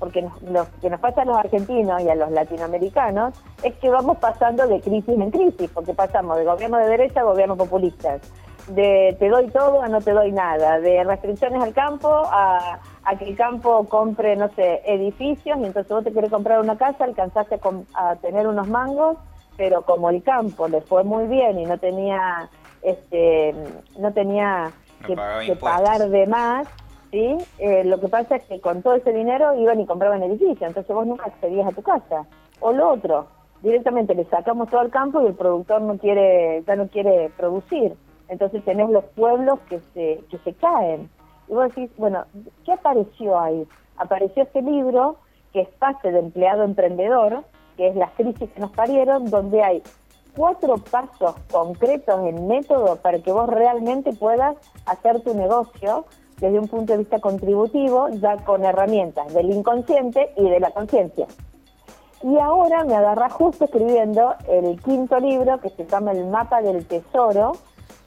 Porque 0.00 0.26
lo 0.50 0.66
que 0.80 0.90
nos 0.90 0.98
pasa 0.98 1.22
a 1.22 1.24
los 1.24 1.36
argentinos 1.36 2.02
y 2.02 2.08
a 2.08 2.16
los 2.16 2.30
latinoamericanos 2.32 3.34
es 3.62 3.72
que 3.74 3.88
vamos 3.88 4.18
pasando 4.18 4.66
de 4.66 4.80
crisis 4.80 5.14
en 5.14 5.30
crisis, 5.30 5.70
porque 5.72 5.94
pasamos 5.94 6.36
de 6.36 6.44
gobierno 6.44 6.78
de 6.78 6.88
derecha 6.88 7.20
a 7.20 7.24
gobierno 7.24 7.56
populistas, 7.56 8.20
de 8.68 9.16
te 9.18 9.28
doy 9.28 9.48
todo 9.48 9.82
a 9.82 9.88
no 9.88 10.00
te 10.00 10.12
doy 10.12 10.32
nada, 10.32 10.80
de 10.80 11.04
restricciones 11.04 11.62
al 11.62 11.74
campo 11.74 12.08
a, 12.08 12.80
a 13.04 13.16
que 13.16 13.28
el 13.28 13.36
campo 13.36 13.86
compre, 13.88 14.36
no 14.36 14.48
sé, 14.54 14.82
edificios, 14.86 15.58
y 15.58 15.64
entonces 15.64 15.90
vos 15.90 16.04
te 16.04 16.12
querés 16.12 16.30
comprar 16.30 16.60
una 16.60 16.76
casa, 16.76 17.04
alcanzaste 17.04 17.60
a 17.94 18.16
tener 18.16 18.46
unos 18.46 18.68
mangos 18.68 19.18
pero 19.56 19.82
como 19.82 20.10
el 20.10 20.22
campo 20.22 20.68
le 20.68 20.80
fue 20.80 21.04
muy 21.04 21.26
bien 21.26 21.58
y 21.58 21.64
no 21.64 21.78
tenía 21.78 22.48
este 22.82 23.54
no 23.98 24.12
tenía 24.12 24.72
que, 25.06 25.16
pagar 25.56 26.08
de 26.08 26.26
más 26.26 26.66
sí 27.10 27.36
eh, 27.58 27.84
lo 27.84 28.00
que 28.00 28.08
pasa 28.08 28.36
es 28.36 28.44
que 28.44 28.60
con 28.60 28.82
todo 28.82 28.94
ese 28.94 29.12
dinero 29.12 29.54
iban 29.54 29.80
y 29.80 29.86
compraban 29.86 30.22
edificios 30.22 30.62
entonces 30.62 30.94
vos 30.94 31.06
nunca 31.06 31.26
accedías 31.26 31.66
a 31.66 31.72
tu 31.74 31.82
casa. 31.82 32.26
O 32.60 32.72
lo 32.72 32.90
otro 32.90 33.26
directamente 33.62 34.14
le 34.14 34.24
sacamos 34.24 34.68
todo 34.68 34.80
al 34.80 34.90
campo 34.90 35.22
y 35.22 35.26
el 35.26 35.34
productor 35.34 35.82
no 35.82 35.98
quiere 35.98 36.62
ya 36.66 36.76
no 36.76 36.88
quiere 36.88 37.30
producir 37.36 37.94
entonces 38.28 38.64
tenés 38.64 38.90
los 38.90 39.04
pueblos 39.04 39.58
que 39.68 39.80
se 39.92 40.24
que 40.30 40.38
se 40.38 40.54
caen 40.54 41.10
y 41.48 41.52
vos 41.52 41.68
decís 41.68 41.90
bueno 41.96 42.24
qué 42.64 42.72
apareció 42.72 43.38
ahí 43.38 43.66
apareció 43.96 44.44
este 44.44 44.62
libro 44.62 45.16
que 45.52 45.62
es 45.62 45.68
Pase 45.78 46.10
de 46.10 46.18
empleado 46.18 46.64
emprendedor 46.64 47.44
que 47.76 47.88
es 47.88 47.96
las 47.96 48.10
crisis 48.12 48.50
que 48.50 48.60
nos 48.60 48.70
parieron, 48.70 49.30
donde 49.30 49.62
hay 49.62 49.82
cuatro 50.36 50.76
pasos 50.78 51.34
concretos 51.50 52.26
en 52.26 52.46
método 52.46 52.96
para 52.96 53.18
que 53.20 53.32
vos 53.32 53.48
realmente 53.48 54.12
puedas 54.12 54.56
hacer 54.86 55.20
tu 55.20 55.34
negocio 55.34 56.06
desde 56.40 56.58
un 56.58 56.68
punto 56.68 56.92
de 56.92 56.98
vista 56.98 57.20
contributivo, 57.20 58.08
ya 58.08 58.36
con 58.38 58.64
herramientas 58.64 59.32
del 59.32 59.50
inconsciente 59.50 60.32
y 60.36 60.48
de 60.48 60.60
la 60.60 60.70
conciencia. 60.72 61.26
Y 62.22 62.38
ahora 62.38 62.84
me 62.84 62.94
agarra 62.94 63.28
justo 63.30 63.66
escribiendo 63.66 64.34
el 64.48 64.80
quinto 64.82 65.20
libro 65.20 65.60
que 65.60 65.68
se 65.70 65.86
llama 65.86 66.12
El 66.12 66.26
mapa 66.26 66.62
del 66.62 66.86
tesoro, 66.86 67.52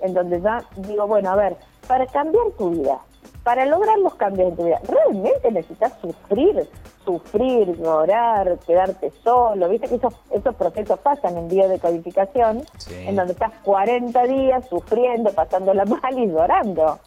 en 0.02 0.14
donde 0.14 0.42
ya 0.42 0.64
digo, 0.78 1.08
bueno, 1.08 1.32
a 1.32 1.36
ver, 1.36 1.58
para 1.88 2.06
cambiar 2.08 2.46
tu 2.58 2.70
vida, 2.72 3.00
para 3.44 3.66
lograr 3.66 3.98
los 4.00 4.16
cambios 4.16 4.50
en 4.50 4.56
tu 4.56 4.66
vida, 4.66 4.80
realmente 4.88 5.52
necesitas 5.52 5.94
sufrir 6.02 6.68
sufrir, 7.08 7.78
llorar, 7.78 8.60
quedarte 8.68 9.12
solo. 9.24 9.70
Viste 9.70 9.88
que 9.88 9.96
esos, 9.96 10.14
esos 10.32 10.54
procesos 10.56 11.00
pasan 11.00 11.38
en 11.38 11.48
biodecodificación, 11.48 12.64
en 12.92 13.16
donde 13.16 13.32
estás 13.32 13.54
40 13.64 14.24
días 14.24 14.68
sufriendo, 14.68 15.32
pasándola 15.32 15.86
mal 16.02 16.20
y 16.20 16.28
llorando. 16.28 17.00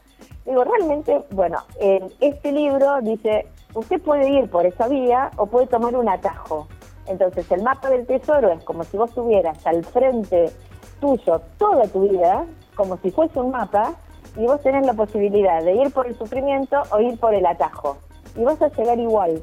Digo, 0.47 0.64
realmente, 0.64 1.20
bueno, 1.32 1.59
en 1.78 2.11
este 2.20 2.50
libro 2.50 3.00
dice, 3.02 3.47
usted 3.75 4.00
puede 4.00 4.30
ir 4.30 4.50
por 4.50 4.64
esa 4.64 4.88
vía 4.88 5.30
o 5.37 5.44
puede 5.44 5.66
tomar 5.66 5.94
un 5.94 6.09
atajo. 6.09 6.66
Entonces, 7.06 7.50
el 7.52 7.62
mapa 7.62 7.90
del 7.90 8.06
tesoro 8.06 8.50
es 8.52 8.64
como 8.64 8.85
si 8.85 8.97
vos 8.97 9.12
tuvieras 9.12 9.66
al 9.66 9.85
frente 9.85 10.50
tuyo 10.99 11.42
toda 11.59 11.87
tu 11.88 12.09
vida, 12.09 12.47
como 12.80 12.96
si 12.96 13.10
fuese 13.10 13.38
un 13.38 13.50
mapa, 13.50 13.92
y 14.37 14.46
vos 14.46 14.62
tenés 14.62 14.87
la 14.87 14.94
posibilidad 14.94 15.62
de 15.62 15.75
ir 15.75 15.92
por 15.92 16.06
el 16.06 16.16
sufrimiento 16.16 16.80
o 16.90 17.00
ir 17.00 17.18
por 17.18 17.34
el 17.34 17.44
atajo. 17.44 17.99
Y 18.34 18.42
vas 18.42 18.60
a 18.62 18.68
llegar 18.68 18.99
igual. 18.99 19.42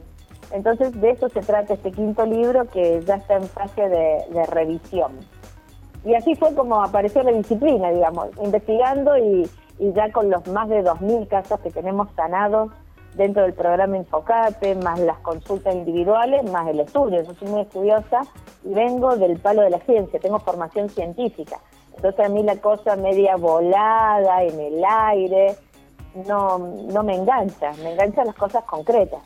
Entonces 0.51 1.00
de 1.00 1.12
eso 1.12 1.29
se 1.29 1.41
trata 1.41 1.75
este 1.75 1.91
quinto 1.91 2.25
libro 2.25 2.65
que 2.65 3.01
ya 3.06 3.15
está 3.15 3.36
en 3.36 3.44
fase 3.44 3.89
de, 3.89 4.46
revisión. 4.48 5.12
Y 6.03 6.15
así 6.15 6.34
fue 6.36 6.56
como 6.56 6.82
apareció 6.82 7.22
la 7.22 7.32
disciplina, 7.32 7.91
digamos, 7.91 8.29
investigando 8.41 9.17
y, 9.17 9.48
ya 9.79 10.12
con 10.12 10.32
los 10.32 10.48
más 10.48 10.67
de 10.70 10.84
2.000 10.84 11.27
casos 11.27 11.60
que 11.60 11.70
tenemos 11.70 12.08
sanados 12.15 12.72
dentro 13.13 13.44
del 13.44 13.53
programa 13.53 13.98
Infocate, 13.98 14.74
más 14.75 15.00
las 15.00 15.20
consultas 15.20 15.75
individuales, 15.75 16.50
más 16.50 16.67
el 16.70 16.79
estudio. 16.79 17.22
Yo 17.22 17.34
soy 17.36 17.50
muy 17.50 17.62
estudiosa 17.62 18.22
y 18.63 18.74
vengo 18.74 19.15
del 19.17 19.38
palo 19.38 19.62
de 19.62 19.70
la 19.70 19.79
ciencia, 19.79 20.20
tengo 20.20 20.39
formación 20.39 20.89
científica. 20.89 21.60
Entonces 21.98 22.25
a 22.25 22.30
mí 22.30 22.44
la 22.44 22.56
cosa 22.58 22.96
media 22.96 23.36
volada, 23.36 24.44
en 24.44 24.60
el 24.60 24.84
aire, 24.86 25.56
no, 26.27 26.60
no 26.60 27.04
me 27.04 27.16
engancha, 27.16 27.74
me 27.84 27.94
enganchan 27.94 28.27
las 28.27 28.36
cosas 28.36 28.63
concretas. 28.66 29.22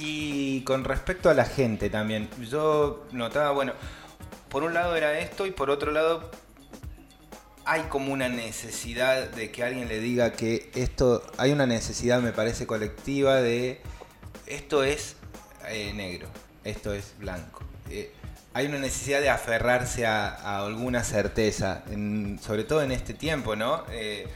Y 0.00 0.62
con 0.62 0.84
respecto 0.84 1.30
a 1.30 1.34
la 1.34 1.44
gente 1.44 1.88
también, 1.88 2.28
yo 2.50 3.04
notaba, 3.12 3.52
bueno, 3.52 3.72
por 4.48 4.64
un 4.64 4.74
lado 4.74 4.96
era 4.96 5.18
esto 5.18 5.46
y 5.46 5.52
por 5.52 5.70
otro 5.70 5.92
lado 5.92 6.30
hay 7.64 7.82
como 7.82 8.12
una 8.12 8.28
necesidad 8.28 9.28
de 9.28 9.52
que 9.52 9.62
alguien 9.62 9.88
le 9.88 10.00
diga 10.00 10.32
que 10.32 10.70
esto, 10.74 11.22
hay 11.36 11.52
una 11.52 11.66
necesidad, 11.66 12.20
me 12.20 12.32
parece, 12.32 12.66
colectiva 12.66 13.36
de 13.36 13.80
esto 14.46 14.82
es 14.82 15.16
eh, 15.68 15.92
negro, 15.94 16.28
esto 16.64 16.92
es 16.92 17.14
blanco. 17.18 17.62
Eh, 17.90 18.12
hay 18.54 18.66
una 18.66 18.78
necesidad 18.78 19.20
de 19.20 19.30
aferrarse 19.30 20.06
a, 20.06 20.64
alguna 20.64 21.04
certeza, 21.04 21.82
sobre 22.40 22.64
todo 22.64 22.82
en 22.82 22.92
este 22.92 23.14
tiempo, 23.14 23.56
¿no? 23.56 23.84
Eh, 23.90 24.26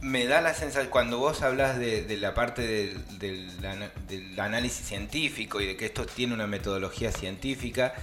me 0.00 0.26
da 0.26 0.40
la 0.40 0.54
sensación, 0.54 0.90
cuando 0.90 1.18
vos 1.18 1.42
hablas 1.42 1.78
de, 1.78 2.16
la 2.20 2.34
parte 2.34 2.96
del, 3.18 4.38
análisis 4.38 4.86
científico 4.86 5.60
y 5.60 5.66
de 5.66 5.76
que 5.76 5.86
esto 5.86 6.06
tiene 6.06 6.34
una 6.34 6.46
metodología 6.46 7.10
científica, 7.10 7.94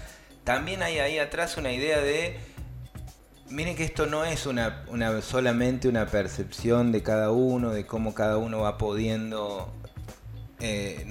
también 0.43 0.84
hay 0.84 1.00
ahí 1.00 1.17
atrás 1.17 1.57
una 1.57 1.72
idea 1.72 2.00
de, 2.00 2.38
miren 3.50 3.75
que 3.75 3.86
esto 3.86 4.05
no 4.05 4.25
es 4.25 4.45
una, 4.45 4.84
solamente 5.22 5.88
una 5.88 6.05
percepción 6.05 6.91
de 6.91 7.01
cada 7.01 7.31
uno, 7.31 7.72
de 7.72 7.86
cómo 7.86 8.13
cada 8.13 8.38
uno 8.38 8.60
va 8.60 8.77
pudiendo 8.77 9.74
eh, 10.60 11.05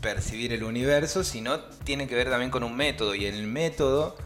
percibir 0.00 0.52
el 0.52 0.64
universo, 0.64 1.24
sino 1.24 1.60
tiene 1.84 2.06
que 2.06 2.14
ver 2.14 2.30
también 2.30 2.50
con 2.50 2.64
un 2.64 2.76
método, 2.76 3.14
y 3.14 3.26
el 3.26 3.46
método 3.46 4.16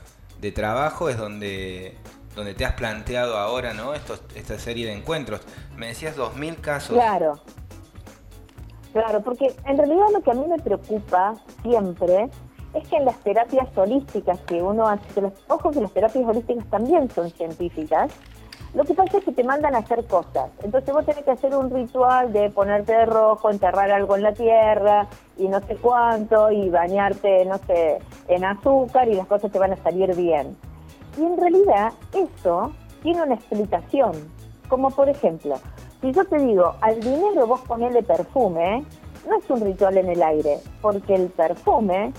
de 0.40 0.52
trabajo 0.52 1.08
es 1.08 1.16
donde 1.16 1.96
donde 2.34 2.54
te 2.54 2.64
has 2.64 2.74
planteado 2.74 3.36
ahora, 3.36 3.74
¿no? 3.74 3.92
esta 3.94 4.58
serie 4.58 4.86
de 4.86 4.92
encuentros. 4.92 5.40
Me 5.76 5.88
decías 5.88 6.16
2.000 6.16 6.60
casos. 6.60 6.96
Claro. 6.96 7.40
Claro, 8.92 9.22
porque 9.22 9.54
en 9.66 9.78
realidad 9.78 10.06
lo 10.12 10.20
que 10.20 10.30
a 10.30 10.34
mí 10.34 10.44
me 10.48 10.58
preocupa 10.58 11.34
siempre 11.62 12.28
es 12.74 12.88
que 12.88 12.96
en 12.96 13.04
las 13.04 13.16
terapias 13.20 13.68
holísticas 13.76 14.40
que 14.40 14.62
uno 14.62 14.88
hace, 14.88 15.20
los, 15.20 15.32
ojo 15.48 15.70
que 15.70 15.80
las 15.80 15.92
terapias 15.92 16.24
holísticas 16.24 16.64
también 16.70 17.10
son 17.10 17.30
científicas, 17.30 18.12
lo 18.72 18.84
que 18.84 18.94
pasa 18.94 19.18
es 19.18 19.24
que 19.24 19.32
te 19.32 19.42
mandan 19.42 19.74
a 19.74 19.78
hacer 19.78 20.04
cosas. 20.06 20.50
Entonces 20.62 20.94
vos 20.94 21.04
tenés 21.04 21.24
que 21.24 21.32
hacer 21.32 21.54
un 21.56 21.70
ritual 21.70 22.32
de 22.32 22.50
ponerte 22.50 22.92
de 22.92 23.04
rojo, 23.04 23.50
enterrar 23.50 23.90
algo 23.90 24.16
en 24.16 24.22
la 24.22 24.32
tierra 24.32 25.08
y 25.36 25.48
no 25.48 25.60
sé 25.60 25.76
cuánto, 25.76 26.52
y 26.52 26.68
bañarte, 26.70 27.44
no 27.46 27.58
sé, 27.66 27.98
en 28.28 28.44
azúcar 28.44 29.08
y 29.08 29.14
las 29.14 29.26
cosas 29.26 29.50
te 29.50 29.58
van 29.58 29.72
a 29.72 29.76
salir 29.76 30.14
bien. 30.14 30.56
Y 31.18 31.22
en 31.24 31.36
realidad 31.36 31.92
eso 32.12 32.72
tiene 33.02 33.22
una 33.22 33.34
explicación, 33.34 34.12
como 34.68 34.90
por 34.90 35.08
ejemplo, 35.08 35.56
si 36.00 36.12
yo 36.12 36.24
te 36.24 36.38
digo, 36.38 36.74
al 36.80 37.00
dinero 37.00 37.46
vos 37.46 37.60
ponele 37.62 38.02
perfume, 38.02 38.84
no 39.28 39.36
es 39.36 39.50
un 39.50 39.60
ritual 39.60 39.98
en 39.98 40.08
el 40.08 40.22
aire, 40.22 40.58
porque 40.80 41.14
el 41.14 41.28
perfume 41.28 42.12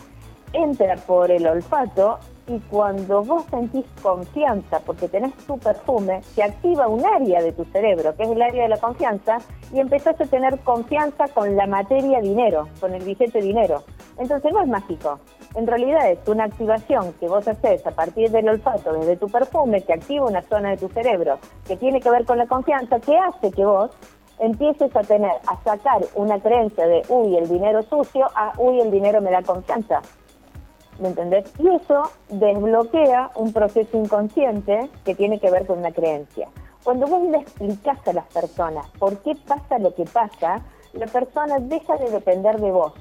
entra 0.54 0.98
por 0.98 1.32
el 1.32 1.48
olfato 1.48 2.20
y 2.52 2.60
cuando 2.70 3.24
vos 3.24 3.46
sentís 3.50 3.86
confianza 4.02 4.80
porque 4.82 5.08
tenés 5.08 5.34
tu 5.48 5.58
perfume, 5.58 6.22
se 6.24 6.44
activa 6.44 6.88
un 6.88 7.06
área 7.06 7.42
de 7.42 7.54
tu 7.54 7.64
cerebro, 7.66 8.14
que 8.16 8.24
es 8.24 8.30
el 8.30 8.42
área 8.42 8.64
de 8.64 8.70
la 8.70 8.78
confianza, 8.78 9.38
y 9.72 9.80
empezás 9.80 10.20
a 10.20 10.26
tener 10.26 10.60
confianza 10.60 11.30
con 11.30 11.56
la 11.56 11.66
materia 11.66 12.20
dinero, 12.20 12.68
con 12.82 12.94
el 12.94 13.04
billete 13.04 13.42
dinero. 13.42 13.84
Entonces 14.18 14.52
no 14.52 14.62
es 14.62 14.68
mágico. 14.68 15.20
En 15.56 15.66
realidad 15.66 16.12
es 16.12 16.20
una 16.28 16.44
activación 16.46 17.14
que 17.20 17.28
vos 17.30 17.48
haces 17.48 17.86
a 17.88 17.92
partir 17.92 18.30
del 18.32 18.50
olfato 18.50 18.94
desde 18.94 19.16
tu 19.16 19.28
perfume, 19.28 19.82
que 19.82 19.94
activa 19.94 20.26
una 20.26 20.42
zona 20.42 20.72
de 20.72 20.78
tu 20.78 20.90
cerebro 20.90 21.40
que 21.66 21.78
tiene 21.78 22.02
que 22.02 22.10
ver 22.10 22.26
con 22.26 22.38
la 22.38 22.48
confianza, 22.48 23.00
que 23.00 23.18
hace 23.18 23.52
que 23.52 23.64
vos 23.64 23.92
empieces 24.40 24.94
a 24.96 25.02
tener, 25.02 25.32
a 25.48 25.64
sacar 25.64 26.02
una 26.16 26.40
creencia 26.40 26.86
de, 26.86 27.04
uy, 27.08 27.38
el 27.38 27.48
dinero 27.48 27.82
sucio, 27.84 28.28
a, 28.36 28.54
uy, 28.58 28.82
el 28.82 28.92
dinero 28.92 29.22
me 29.22 29.32
da 29.32 29.42
confianza. 29.42 30.02
¿Me 31.00 31.10
entendés? 31.10 31.52
Y 31.58 31.68
eso 31.70 32.04
desbloquea 32.30 33.32
un 33.36 33.54
proceso 33.54 33.98
inconsciente 33.98 34.90
que 35.04 35.16
tiene 35.16 35.40
que 35.40 35.50
ver 35.50 35.66
con 35.66 35.80
una 35.80 35.92
creencia. 35.92 36.48
Cuando 36.84 37.08
vos 37.08 37.24
le 37.30 37.38
explicás 37.38 38.08
a 38.08 38.14
las 38.14 38.26
personas 38.28 38.88
por 39.00 39.18
qué 39.20 39.36
pasa 39.48 39.80
lo 39.80 39.94
que 39.94 40.06
pasa, 40.06 40.62
la 40.94 41.08
persona 41.08 41.60
deja 41.60 41.96
de 41.98 42.10
depender 42.10 42.60
de 42.60 42.72
vos. 42.72 42.94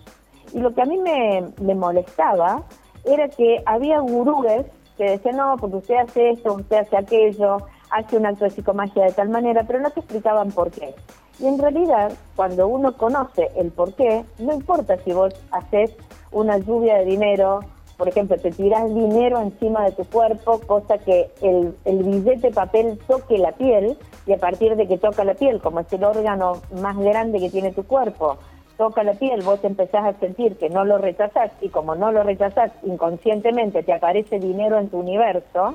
Y 0.52 0.60
lo 0.60 0.74
que 0.74 0.82
a 0.82 0.86
mí 0.86 0.98
me, 0.98 1.52
me 1.60 1.74
molestaba 1.74 2.62
era 3.04 3.28
que 3.28 3.62
había 3.66 4.00
gurúes 4.00 4.66
que 4.96 5.04
decían, 5.12 5.36
no, 5.36 5.56
porque 5.58 5.76
usted 5.76 5.96
hace 5.96 6.30
esto, 6.30 6.54
usted 6.54 6.76
hace 6.76 6.96
aquello, 6.96 7.58
hace 7.90 8.16
un 8.16 8.26
acto 8.26 8.44
de 8.44 8.50
psicomagia 8.50 9.04
de 9.04 9.12
tal 9.12 9.30
manera, 9.30 9.64
pero 9.66 9.80
no 9.80 9.90
te 9.90 10.00
explicaban 10.00 10.52
por 10.52 10.70
qué. 10.70 10.94
Y 11.38 11.46
en 11.46 11.58
realidad, 11.58 12.12
cuando 12.36 12.68
uno 12.68 12.94
conoce 12.96 13.50
el 13.56 13.70
por 13.70 13.94
qué, 13.94 14.24
no 14.38 14.52
importa 14.52 14.98
si 14.98 15.12
vos 15.12 15.34
haces 15.52 15.90
una 16.32 16.58
lluvia 16.58 16.96
de 16.96 17.06
dinero, 17.06 17.60
por 18.00 18.08
ejemplo, 18.08 18.38
te 18.38 18.50
tiras 18.50 18.88
dinero 18.94 19.42
encima 19.42 19.84
de 19.84 19.92
tu 19.92 20.06
cuerpo, 20.06 20.58
cosa 20.66 20.96
que 20.96 21.30
el, 21.42 21.76
el 21.84 22.02
billete 22.02 22.50
papel 22.50 22.98
toque 23.06 23.36
la 23.36 23.52
piel, 23.52 23.98
y 24.24 24.32
a 24.32 24.38
partir 24.38 24.74
de 24.74 24.88
que 24.88 24.96
toca 24.96 25.22
la 25.22 25.34
piel, 25.34 25.60
como 25.60 25.80
es 25.80 25.92
el 25.92 26.02
órgano 26.02 26.62
más 26.80 26.96
grande 26.96 27.38
que 27.38 27.50
tiene 27.50 27.72
tu 27.72 27.84
cuerpo, 27.84 28.38
toca 28.78 29.04
la 29.04 29.12
piel, 29.12 29.42
vos 29.42 29.62
empezás 29.64 30.06
a 30.06 30.18
sentir 30.18 30.56
que 30.56 30.70
no 30.70 30.86
lo 30.86 30.96
rechazás, 30.96 31.52
y 31.60 31.68
como 31.68 31.94
no 31.94 32.10
lo 32.10 32.22
rechazás, 32.22 32.72
inconscientemente 32.84 33.82
te 33.82 33.92
aparece 33.92 34.38
dinero 34.38 34.78
en 34.78 34.88
tu 34.88 34.98
universo, 34.98 35.74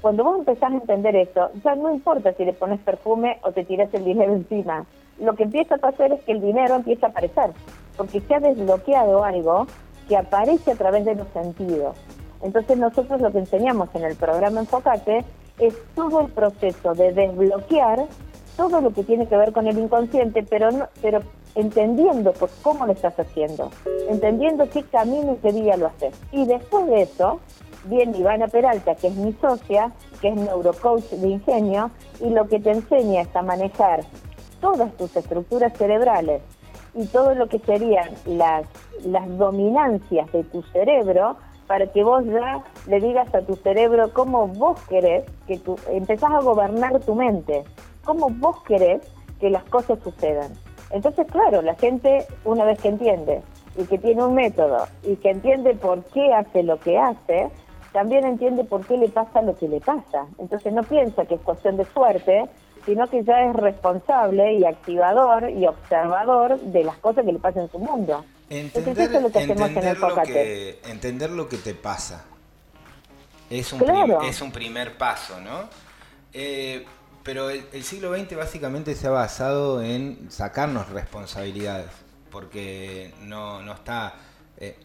cuando 0.00 0.22
vos 0.22 0.38
empezás 0.38 0.70
a 0.70 0.76
entender 0.76 1.16
eso, 1.16 1.50
ya 1.64 1.74
no 1.74 1.92
importa 1.92 2.32
si 2.34 2.44
le 2.44 2.52
pones 2.52 2.78
perfume 2.78 3.40
o 3.42 3.50
te 3.50 3.64
tiras 3.64 3.92
el 3.92 4.04
dinero 4.04 4.34
encima. 4.34 4.86
Lo 5.18 5.34
que 5.34 5.42
empieza 5.42 5.74
a 5.74 5.78
pasar 5.78 6.12
es 6.12 6.22
que 6.22 6.30
el 6.30 6.40
dinero 6.40 6.76
empieza 6.76 7.08
a 7.08 7.10
aparecer, 7.10 7.50
porque 7.96 8.20
se 8.20 8.34
ha 8.36 8.38
desbloqueado 8.38 9.24
algo 9.24 9.66
que 10.10 10.16
aparece 10.16 10.72
a 10.72 10.74
través 10.74 11.04
de 11.04 11.14
los 11.14 11.28
sentidos. 11.28 11.96
Entonces 12.42 12.76
nosotros 12.76 13.20
lo 13.20 13.30
que 13.30 13.38
enseñamos 13.38 13.90
en 13.94 14.02
el 14.02 14.16
programa 14.16 14.58
Enfocate 14.58 15.24
es 15.60 15.72
todo 15.94 16.22
el 16.22 16.32
proceso 16.32 16.94
de 16.94 17.12
desbloquear 17.12 18.06
todo 18.56 18.80
lo 18.80 18.92
que 18.92 19.04
tiene 19.04 19.28
que 19.28 19.36
ver 19.36 19.52
con 19.52 19.68
el 19.68 19.78
inconsciente, 19.78 20.42
pero 20.42 20.72
no, 20.72 20.88
pero 21.00 21.20
entendiendo 21.54 22.32
por 22.32 22.50
cómo 22.60 22.86
lo 22.86 22.92
estás 22.92 23.20
haciendo, 23.20 23.70
entendiendo 24.08 24.68
qué 24.68 24.82
camino 24.82 25.34
y 25.34 25.36
qué 25.36 25.52
día 25.52 25.76
lo 25.76 25.86
haces. 25.86 26.12
Y 26.32 26.44
después 26.44 26.86
de 26.88 27.02
eso, 27.02 27.38
viene 27.84 28.18
Ivana 28.18 28.48
Peralta, 28.48 28.96
que 28.96 29.06
es 29.06 29.14
mi 29.14 29.32
socia, 29.34 29.92
que 30.20 30.30
es 30.30 30.34
neurocoach 30.34 31.04
de 31.04 31.28
ingenio, 31.28 31.92
y 32.18 32.30
lo 32.30 32.48
que 32.48 32.58
te 32.58 32.72
enseña 32.72 33.20
es 33.20 33.36
a 33.36 33.42
manejar 33.42 34.00
todas 34.60 34.92
tus 34.96 35.16
estructuras 35.16 35.72
cerebrales 35.78 36.42
y 36.94 37.06
todo 37.06 37.34
lo 37.34 37.48
que 37.48 37.58
serían 37.60 38.10
las, 38.26 38.64
las 39.04 39.38
dominancias 39.38 40.30
de 40.32 40.44
tu 40.44 40.62
cerebro 40.62 41.36
para 41.66 41.86
que 41.86 42.02
vos 42.02 42.24
ya 42.24 42.64
le 42.88 43.00
digas 43.00 43.32
a 43.34 43.42
tu 43.42 43.54
cerebro 43.54 44.12
cómo 44.12 44.48
vos 44.48 44.80
querés 44.88 45.24
que 45.46 45.56
tú 45.58 45.76
empezás 45.88 46.32
a 46.32 46.40
gobernar 46.40 46.98
tu 47.00 47.14
mente, 47.14 47.62
cómo 48.04 48.28
vos 48.28 48.60
querés 48.64 49.00
que 49.38 49.50
las 49.50 49.62
cosas 49.64 49.98
sucedan. 50.02 50.52
Entonces, 50.90 51.26
claro, 51.30 51.62
la 51.62 51.76
gente 51.76 52.26
una 52.44 52.64
vez 52.64 52.80
que 52.80 52.88
entiende 52.88 53.42
y 53.76 53.84
que 53.84 53.98
tiene 53.98 54.24
un 54.24 54.34
método 54.34 54.86
y 55.04 55.16
que 55.16 55.30
entiende 55.30 55.74
por 55.74 56.02
qué 56.06 56.34
hace 56.34 56.64
lo 56.64 56.80
que 56.80 56.98
hace, 56.98 57.48
también 57.92 58.24
entiende 58.24 58.64
por 58.64 58.84
qué 58.86 58.96
le 58.96 59.08
pasa 59.08 59.42
lo 59.42 59.56
que 59.56 59.68
le 59.68 59.80
pasa. 59.80 60.26
Entonces 60.38 60.72
no 60.72 60.82
piensa 60.82 61.24
que 61.26 61.36
es 61.36 61.40
cuestión 61.40 61.76
de 61.76 61.84
suerte, 61.86 62.46
sino 62.84 63.06
que 63.08 63.24
ya 63.24 63.44
es 63.44 63.54
responsable 63.54 64.54
y 64.54 64.64
activador 64.64 65.50
y 65.50 65.66
observador 65.66 66.58
de 66.60 66.84
las 66.84 66.96
cosas 66.98 67.24
que 67.24 67.32
le 67.32 67.38
pasan 67.38 67.64
en 67.64 67.70
su 67.70 67.78
mundo. 67.78 68.24
Entender, 68.48 68.98
eso 68.98 69.16
es 69.16 69.22
lo 69.22 69.30
que 69.30 69.38
hacemos 69.38 69.70
en 69.70 69.78
el 69.78 69.96
que, 70.24 70.80
entender 70.84 71.30
lo 71.30 71.48
que 71.48 71.56
te 71.56 71.74
pasa. 71.74 72.24
Es 73.48 73.72
un, 73.72 73.82
es 74.24 74.40
un 74.40 74.52
primer 74.52 74.96
paso, 74.96 75.40
¿no? 75.40 75.68
Eh, 76.32 76.84
pero 77.22 77.50
el, 77.50 77.84
siglo 77.84 78.16
XX 78.16 78.36
básicamente 78.36 78.94
se 78.94 79.06
ha 79.06 79.10
basado 79.10 79.82
en 79.82 80.30
sacarnos 80.30 80.88
responsabilidades, 80.88 81.90
porque 82.30 83.12
no, 83.22 83.62
no 83.62 83.72
está... 83.72 84.14
Eh, 84.56 84.76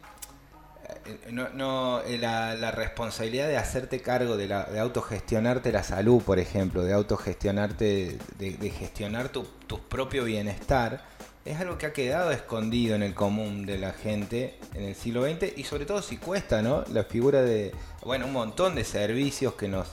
no, 1.32 1.50
no 1.50 2.02
eh, 2.02 2.18
la, 2.18 2.72
responsabilidad 2.72 3.48
de 3.48 3.58
hacerte 3.58 4.02
cargo 4.02 4.38
de, 4.38 4.48
la, 4.48 4.66
de 4.66 4.80
autogestionarte 4.80 5.72
la 5.72 5.84
salud, 5.84 6.22
por 6.22 6.40
ejemplo, 6.40 6.84
de 6.84 6.94
autogestionarte, 6.94 8.18
de, 8.38 8.70
gestionar 8.70 9.30
tu, 9.30 9.46
propio 9.90 10.24
bienestar, 10.24 11.04
es 11.46 11.60
algo 11.60 11.78
que 11.78 11.86
ha 11.86 11.94
quedado 11.94 12.32
escondido 12.32 12.96
en 12.96 13.04
el 13.04 13.14
común 13.14 13.66
de 13.66 13.78
la 13.78 13.94
gente 13.94 14.58
en 14.74 14.84
el 14.84 14.96
siglo 14.96 15.24
XX 15.24 15.58
y 15.58 15.64
sobre 15.64 15.86
todo 15.86 16.02
si 16.02 16.18
cuesta, 16.18 16.62
¿no? 16.62 16.84
La 16.92 17.04
figura 17.04 17.44
de, 17.44 17.72
bueno, 18.04 18.26
un 18.26 18.34
montón 18.34 18.74
de 18.76 18.84
servicios 18.84 19.54
que 19.54 19.68
nos 19.68 19.88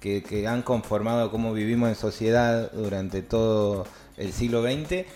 que, 0.00 0.22
que 0.22 0.48
han 0.48 0.62
conformado 0.62 1.30
cómo 1.30 1.52
vivimos 1.52 1.88
en 1.88 1.94
sociedad 1.94 2.72
durante 2.72 3.22
todo 3.22 3.86
el 4.16 4.32
siglo 4.32 4.62
XX. 4.62 5.06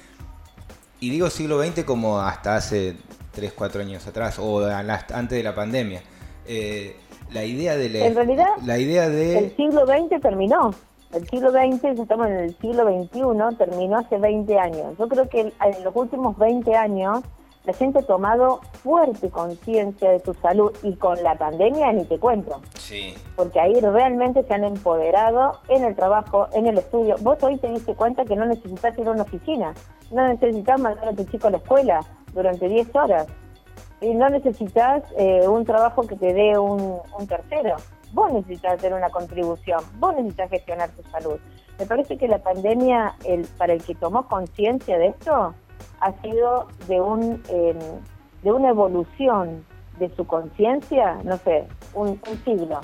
Y 1.00 1.10
digo 1.10 1.30
siglo 1.30 1.62
XX 1.62 1.84
como 1.84 2.20
hasta 2.20 2.56
hace 2.56 2.96
3, 3.40 3.52
4 3.54 3.80
años 3.80 4.06
atrás 4.06 4.38
o 4.38 4.62
antes 4.62 5.30
de 5.30 5.42
la 5.42 5.54
pandemia. 5.54 6.02
Eh, 6.46 6.94
la 7.32 7.44
idea 7.44 7.76
de 7.76 8.06
en 8.06 8.14
realidad 8.14 8.48
la 8.64 8.76
idea 8.78 9.08
de 9.08 9.38
el 9.38 9.56
siglo 9.56 9.86
XX 9.86 10.20
terminó. 10.20 10.74
El 11.12 11.28
siglo 11.28 11.50
XX 11.50 11.98
estamos 11.98 12.26
en 12.26 12.36
el 12.36 12.56
siglo 12.58 12.84
XXI 12.84 13.56
terminó 13.56 13.98
hace 13.98 14.18
20 14.18 14.58
años. 14.58 14.98
Yo 14.98 15.08
creo 15.08 15.28
que 15.28 15.40
en 15.40 15.84
los 15.84 15.96
últimos 15.96 16.36
20 16.38 16.76
años 16.76 17.20
la 17.64 17.72
gente 17.72 18.00
ha 18.00 18.02
tomado 18.02 18.60
fuerte 18.82 19.28
conciencia 19.30 20.10
de 20.10 20.20
su 20.20 20.34
salud 20.34 20.72
y 20.82 20.94
con 20.94 21.22
la 21.22 21.36
pandemia 21.36 21.92
ni 21.92 22.04
te 22.04 22.18
cuento. 22.18 22.60
Sí. 22.78 23.14
Porque 23.36 23.58
ahí 23.58 23.74
realmente 23.80 24.42
se 24.44 24.54
han 24.54 24.64
empoderado 24.64 25.60
en 25.68 25.84
el 25.84 25.96
trabajo 25.96 26.48
en 26.52 26.66
el 26.66 26.78
estudio. 26.78 27.16
Vos 27.20 27.42
hoy 27.42 27.56
te 27.58 27.68
diste 27.68 27.94
cuenta 27.94 28.24
que 28.24 28.36
no 28.36 28.44
necesitas 28.46 28.96
ir 28.98 29.08
a 29.08 29.12
una 29.12 29.22
oficina 29.22 29.74
no 30.10 30.26
necesitas 30.26 30.80
mandar 30.80 31.08
a 31.08 31.12
tu 31.12 31.24
chico 31.24 31.46
a 31.46 31.50
la 31.50 31.56
escuela 31.58 32.00
durante 32.32 32.68
10 32.68 32.94
horas. 32.94 33.26
Y 34.00 34.14
no 34.14 34.28
necesitas 34.30 35.02
eh, 35.18 35.46
un 35.46 35.64
trabajo 35.64 36.06
que 36.06 36.16
te 36.16 36.32
dé 36.32 36.58
un, 36.58 37.00
tercero. 37.28 37.76
Vos 38.12 38.32
necesitas 38.32 38.74
hacer 38.74 38.92
una 38.94 39.10
contribución, 39.10 39.80
vos 39.98 40.14
necesitas 40.16 40.50
gestionar 40.50 40.90
tu 40.90 41.02
salud. 41.10 41.38
Me 41.78 41.86
parece 41.86 42.16
que 42.16 42.26
la 42.26 42.38
pandemia, 42.38 43.14
el, 43.24 43.46
para 43.58 43.74
el 43.74 43.82
que 43.82 43.94
tomó 43.94 44.26
conciencia 44.26 44.98
de 44.98 45.08
esto, 45.08 45.54
ha 46.00 46.12
sido 46.22 46.66
de, 46.88 47.00
un, 47.00 47.42
em, 47.48 47.78
de 48.42 48.52
una 48.52 48.70
evolución 48.70 49.64
de 49.98 50.08
su 50.16 50.26
conciencia, 50.26 51.18
no 51.24 51.36
sé, 51.38 51.66
un, 51.94 52.20
siglo. 52.44 52.80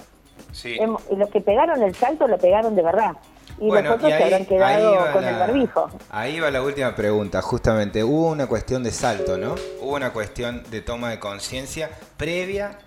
Sí. 0.53 0.79
los 1.15 1.31
que 1.31 1.41
pegaron 1.41 1.83
el 1.83 1.95
salto 1.95 2.27
lo 2.27 2.39
pegaron 2.39 2.75
de 2.75 2.83
verdad 2.83 3.17
y 3.59 3.67
bueno, 3.67 3.91
nosotros 3.91 4.13
se 4.13 4.25
habrán 4.25 4.47
quedado 4.47 5.13
con 5.13 5.25
el 5.25 5.35
barbijo. 5.37 5.91
Ahí 6.11 6.41
va 6.41 6.51
la 6.51 6.63
última 6.63 6.95
pregunta, 6.95 7.41
justamente. 7.41 8.05
Hubo 8.05 8.31
una 8.31 8.47
cuestión 8.47 8.83
de 8.83 8.91
salto, 8.91 9.39
¿no? 9.39 9.55
Hubo 9.81 9.95
una 9.95 10.13
cuestión 10.13 10.63
de 10.71 10.83
toma 10.83 11.11
de 11.11 11.19
conciencia 11.19 11.91
previa 12.17 12.79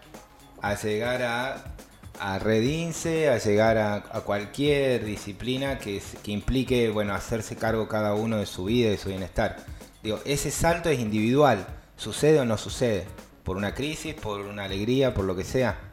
a 0.61 0.75
llegar 0.75 1.23
a, 1.23 1.55
a 2.19 2.39
Redince, 2.39 3.29
a 3.29 3.37
llegar 3.37 3.77
a, 3.77 4.01
cualquier 4.25 5.05
disciplina 5.05 5.79
que, 5.79 6.01
que 6.23 6.31
implique, 6.31 6.89
bueno, 6.89 7.13
hacerse 7.15 7.55
cargo 7.55 7.87
cada 7.87 8.13
uno 8.13 8.37
de 8.37 8.45
su 8.45 8.65
vida 8.65 8.89
y 8.89 8.91
de 8.91 8.97
su 8.97 9.09
bienestar. 9.09 9.57
Digo, 10.03 10.19
ese 10.25 10.51
salto 10.51 10.89
es 10.89 10.99
individual. 10.99 11.65
¿Sucede 11.97 12.39
o 12.39 12.45
no 12.45 12.57
sucede? 12.57 13.05
¿Por 13.43 13.57
una 13.57 13.73
crisis, 13.73 14.13
por 14.13 14.41
una 14.41 14.65
alegría, 14.65 15.13
por 15.13 15.25
lo 15.25 15.35
que 15.35 15.43
sea? 15.43 15.88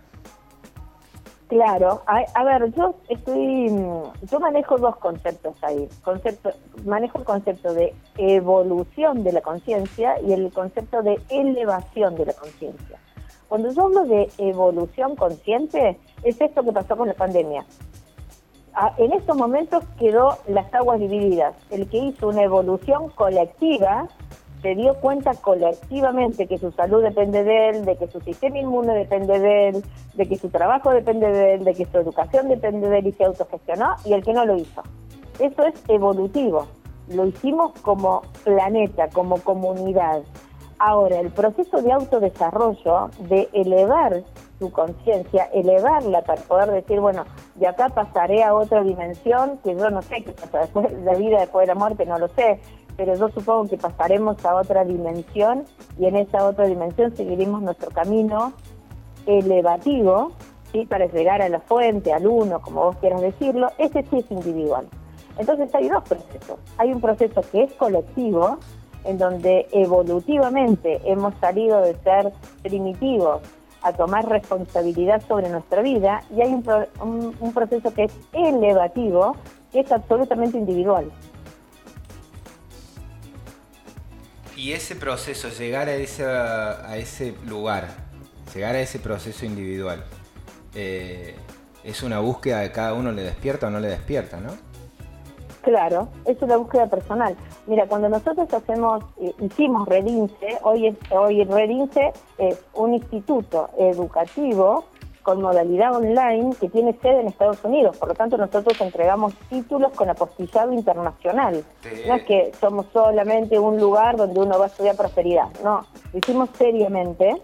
Claro, 1.49 2.03
a, 2.07 2.45
ver, 2.45 2.75
yo 2.75 2.97
estoy, 3.09 3.69
yo 3.69 4.41
manejo 4.41 4.79
dos 4.79 4.97
conceptos 4.97 5.55
ahí. 5.63 5.89
Concepto, 6.03 6.51
manejo 6.85 7.19
el 7.19 7.25
concepto 7.25 7.73
de 7.73 7.95
evolución 8.19 9.23
de 9.23 9.33
la 9.33 9.41
conciencia 9.41 10.21
y 10.21 10.33
el 10.33 10.53
concepto 10.53 11.03
de 11.03 11.21
elevación 11.29 12.17
de 12.17 12.27
la 12.27 12.33
conciencia. 12.33 12.99
Cuando 13.49 13.71
yo 13.71 13.85
hablo 13.85 14.07
de 14.07 14.29
evolución 14.39 15.15
consciente, 15.15 16.01
es 16.25 16.41
esto 16.41 16.65
que 16.65 16.73
pasó 16.73 16.97
con 16.97 17.07
la 17.07 17.15
pandemia. 17.15 17.65
en 18.99 19.13
estos 19.13 19.37
momentos 19.37 19.85
quedó 20.01 20.39
las 20.49 20.75
aguas 20.75 20.99
divididas. 20.99 21.55
El 21.71 21.89
que 21.89 21.99
hizo 21.99 22.27
una 22.27 22.43
evolución 22.43 23.09
colectiva 23.11 24.09
se 24.67 24.75
dio 24.75 24.95
cuenta 24.95 25.33
colectivamente 25.35 26.49
que 26.49 26.59
su 26.59 26.73
salud 26.73 27.01
depende 27.01 27.45
de 27.45 27.69
él, 27.69 27.85
de 27.85 27.97
que 27.97 28.09
su 28.09 28.21
sistema 28.23 28.59
inmune 28.59 28.95
depende 28.95 29.39
de 29.39 29.69
él, 29.69 29.85
de 30.15 30.27
que 30.27 30.37
su 30.37 30.49
trabajo 30.49 30.91
depende 30.91 31.31
de 31.31 31.55
él, 31.55 31.65
de 31.65 31.73
que 31.73 31.85
su 31.85 31.97
educación 31.97 32.49
depende 32.49 32.89
de 32.89 32.99
él 32.99 33.07
y 33.07 33.13
se 33.13 33.27
autogestionó, 33.27 33.95
y 34.05 34.13
el 34.13 34.25
que 34.25 34.33
no 34.33 34.45
lo 34.45 34.57
hizo. 34.57 34.83
Eso 35.39 35.65
es 35.67 35.81
evolutivo. 35.87 36.67
Lo 37.07 37.27
hicimos 37.27 37.79
como 37.83 38.23
planeta, 38.43 39.09
como 39.11 39.37
comunidad. 39.39 40.23
Ahora, 40.81 41.21
el 41.21 41.31
proceso 41.31 41.81
de 41.81 41.93
autodesarrollo, 41.93 43.11
de 43.21 43.49
elevar 43.53 44.25
su 44.59 44.73
conciencia, 44.73 45.45
elevarla 45.53 46.23
para 46.23 46.43
poder 46.43 46.73
decir, 46.73 46.99
bueno, 46.99 47.25
de 47.55 47.69
acá 47.69 47.89
pasaré 47.91 48.43
a 48.43 48.53
otra 48.53 48.83
dimensión, 48.83 49.59
que 49.63 49.77
yo 49.77 49.91
no 49.91 50.03
sé 50.03 50.25
qué 50.25 50.33
pasa 50.33 50.59
después, 50.63 50.93
la 51.05 51.15
vida 51.15 51.39
después 51.39 51.69
de 51.69 51.75
la 51.75 51.79
muerte, 51.79 52.05
no 52.05 52.19
lo 52.19 52.27
sé, 52.29 52.61
pero 52.97 53.15
yo 53.15 53.29
supongo 53.29 53.69
que 53.69 53.77
pasaremos 53.77 54.43
a 54.45 54.55
otra 54.57 54.85
dimensión 54.85 55.65
y 55.99 56.07
en 56.07 56.17
esa 56.17 56.47
otra 56.47 56.67
dimensión 56.67 57.15
seguiremos 57.15 57.63
nuestro 57.63 57.91
camino 57.91 58.53
elevativo, 59.27 60.33
¿sí? 60.73 60.87
para 60.87 61.07
llegar 61.07 61.43
a 61.43 61.49
la 61.49 61.61
fuente, 61.61 62.13
al 62.13 62.27
uno, 62.27 62.61
como 62.61 62.85
vos 62.85 62.97
quieras 62.97 63.21
decirlo, 63.21 63.71
ese 63.79 64.03
sí 64.05 64.19
es 64.19 64.31
individual. 64.31 64.87
Entonces 65.39 65.75
hay 65.75 65.89
dos 65.89 66.03
procesos. 66.05 66.59
Hay 66.79 66.93
un 66.93 67.01
proceso 67.01 67.43
que 67.53 67.65
es 67.65 67.73
colectivo, 67.75 68.59
en 69.05 69.19
donde 69.19 69.67
evolutivamente 69.73 71.01
hemos 71.05 71.35
salido 71.37 71.81
de 71.83 71.95
ser 71.97 72.33
primitivos 72.63 73.43
a 73.83 73.93
tomar 73.93 74.29
responsabilidad 74.29 75.23
sobre 75.29 75.49
nuestra 75.49 75.83
vida, 75.83 76.23
y 76.35 76.41
hay 76.41 76.53
un, 76.53 77.35
un 77.39 77.53
proceso 77.53 77.93
que 77.93 78.05
es 78.05 78.13
elevativo, 78.33 79.37
que 79.71 79.81
es 79.81 79.93
absolutamente 79.93 80.59
individual. 80.59 81.13
Y 84.57 84.73
ese 84.73 84.97
proceso, 84.97 85.51
llegar 85.51 85.89
a 85.89 85.95
ese, 85.95 86.25
a 86.25 86.97
ese 86.97 87.35
lugar, 87.47 87.89
llegar 88.55 88.75
a 88.75 88.81
ese 88.81 88.99
proceso 88.99 89.45
individual, 89.45 90.03
eh, 90.75 91.35
es 91.85 92.03
una 92.03 92.21
búsqueda 92.21 92.61
de 92.61 92.73
cada 92.73 92.95
uno 92.95 93.13
le 93.13 93.23
despierta 93.23 93.67
o 93.67 93.71
no 93.71 93.81
le 93.81 93.89
despierta, 93.89 94.39
¿no? 94.41 94.51
Claro, 95.61 96.09
es 96.25 96.41
una 96.41 96.57
búsqueda 96.57 96.87
personal. 96.87 97.37
Mira, 97.67 97.87
cuando 97.87 98.09
nosotros 98.09 98.53
hacemos, 98.55 99.05
eh, 99.21 99.35
hicimos 99.41 99.87
Redince, 99.89 100.59
hoy, 100.63 100.87
es, 100.87 100.97
hoy 101.11 101.45
Redince 101.45 102.13
es 102.39 102.59
un 102.75 102.95
instituto 102.95 103.69
educativo 103.79 104.87
con 105.27 105.43
modalidad 105.43 105.93
online 105.93 106.55
que 106.61 106.69
tiene 106.69 106.93
sede 107.03 107.23
en 107.23 107.27
Estados 107.27 107.59
Unidos. 107.65 107.97
Por 107.97 108.11
lo 108.11 108.15
tanto, 108.15 108.39
nosotros 108.39 108.81
entregamos 108.81 109.35
títulos 109.51 109.91
con 109.97 110.09
apostillado 110.09 110.73
internacional. 110.73 111.65
No 112.07 112.15
es 112.15 112.23
que 112.23 112.53
somos 112.61 112.87
solamente 112.93 113.59
un 113.59 113.81
lugar 113.81 114.17
donde 114.17 114.39
uno 114.39 114.57
va 114.57 114.67
a 114.67 114.69
estudiar 114.69 114.95
prosperidad. 114.95 115.49
No, 115.65 115.85
lo 116.13 116.19
hicimos 116.21 116.49
seriamente. 116.57 117.35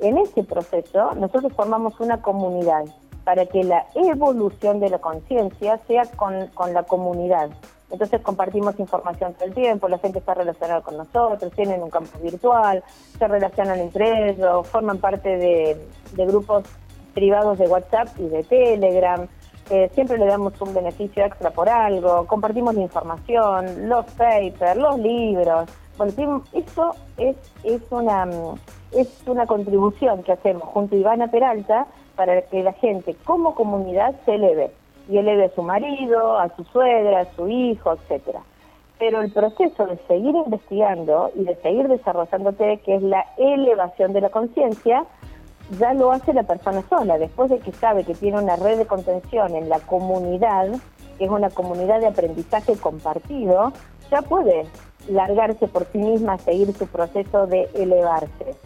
En 0.00 0.18
ese 0.18 0.44
proceso, 0.44 1.14
nosotros 1.14 1.54
formamos 1.54 1.98
una 2.00 2.20
comunidad 2.20 2.84
para 3.24 3.46
que 3.46 3.64
la 3.64 3.86
evolución 3.94 4.78
de 4.78 4.90
la 4.90 4.98
conciencia 4.98 5.78
sea 5.86 6.04
con, 6.04 6.48
con 6.48 6.74
la 6.74 6.82
comunidad. 6.82 7.48
Entonces 7.90 8.20
compartimos 8.20 8.78
información 8.78 9.32
todo 9.34 9.44
el 9.46 9.54
tiempo, 9.54 9.88
la 9.88 9.98
gente 9.98 10.18
está 10.18 10.34
relacionada 10.34 10.82
con 10.82 10.98
nosotros, 10.98 11.52
tienen 11.54 11.82
un 11.82 11.90
campo 11.90 12.18
virtual, 12.18 12.82
se 13.18 13.28
relacionan 13.28 13.78
entre 13.78 14.30
ellos, 14.30 14.66
forman 14.66 14.98
parte 14.98 15.28
de, 15.36 15.76
de 16.12 16.26
grupos 16.26 16.64
privados 17.14 17.58
de 17.58 17.68
WhatsApp 17.68 18.08
y 18.18 18.28
de 18.28 18.42
Telegram. 18.44 19.26
Eh, 19.70 19.90
siempre 19.94 20.18
le 20.18 20.26
damos 20.26 20.60
un 20.60 20.74
beneficio 20.74 21.24
extra 21.24 21.50
por 21.50 21.68
algo, 21.68 22.26
compartimos 22.26 22.74
la 22.74 22.82
información, 22.82 23.88
los 23.88 24.04
papers, 24.12 24.76
los 24.76 24.98
libros. 24.98 25.70
Bueno, 25.96 26.42
eso 26.52 26.94
es, 27.16 27.36
es, 27.62 27.80
una, 27.90 28.28
es 28.90 29.22
una 29.26 29.46
contribución 29.46 30.22
que 30.22 30.32
hacemos 30.32 30.64
junto 30.64 30.96
a 30.96 30.98
Ivana 30.98 31.28
Peralta 31.28 31.86
para 32.16 32.42
que 32.42 32.62
la 32.62 32.72
gente 32.72 33.14
como 33.24 33.54
comunidad 33.54 34.14
se 34.24 34.34
eleve 34.34 34.72
y 35.08 35.18
eleve 35.18 35.46
a 35.46 35.54
su 35.54 35.62
marido, 35.62 36.38
a 36.38 36.54
su 36.56 36.64
suegra, 36.64 37.20
a 37.20 37.34
su 37.34 37.48
hijo, 37.48 37.92
etcétera. 37.92 38.40
Pero 38.98 39.20
el 39.20 39.32
proceso 39.32 39.86
de 39.86 39.96
seguir 40.06 40.34
investigando 40.34 41.30
y 41.34 41.44
de 41.44 41.56
seguir 41.56 41.88
desarrollándote, 41.88 42.78
que 42.84 42.96
es 42.96 43.02
la 43.02 43.26
elevación 43.36 44.12
de 44.12 44.20
la 44.20 44.30
conciencia, 44.30 45.04
ya 45.78 45.94
lo 45.94 46.12
hace 46.12 46.32
la 46.32 46.42
persona 46.42 46.82
sola, 46.88 47.18
después 47.18 47.50
de 47.50 47.58
que 47.58 47.72
sabe 47.72 48.04
que 48.04 48.14
tiene 48.14 48.40
una 48.40 48.56
red 48.56 48.78
de 48.78 48.86
contención 48.86 49.54
en 49.54 49.68
la 49.68 49.80
comunidad, 49.80 50.68
que 51.18 51.24
es 51.24 51.30
una 51.30 51.50
comunidad 51.50 52.00
de 52.00 52.08
aprendizaje 52.08 52.76
compartido, 52.76 53.72
ya 54.10 54.22
puede 54.22 54.66
largarse 55.08 55.66
por 55.68 55.86
sí 55.86 55.98
misma 55.98 56.38
seguir 56.38 56.72
su 56.74 56.86
proceso 56.86 57.46
de 57.46 57.68
elevarse 57.74 58.56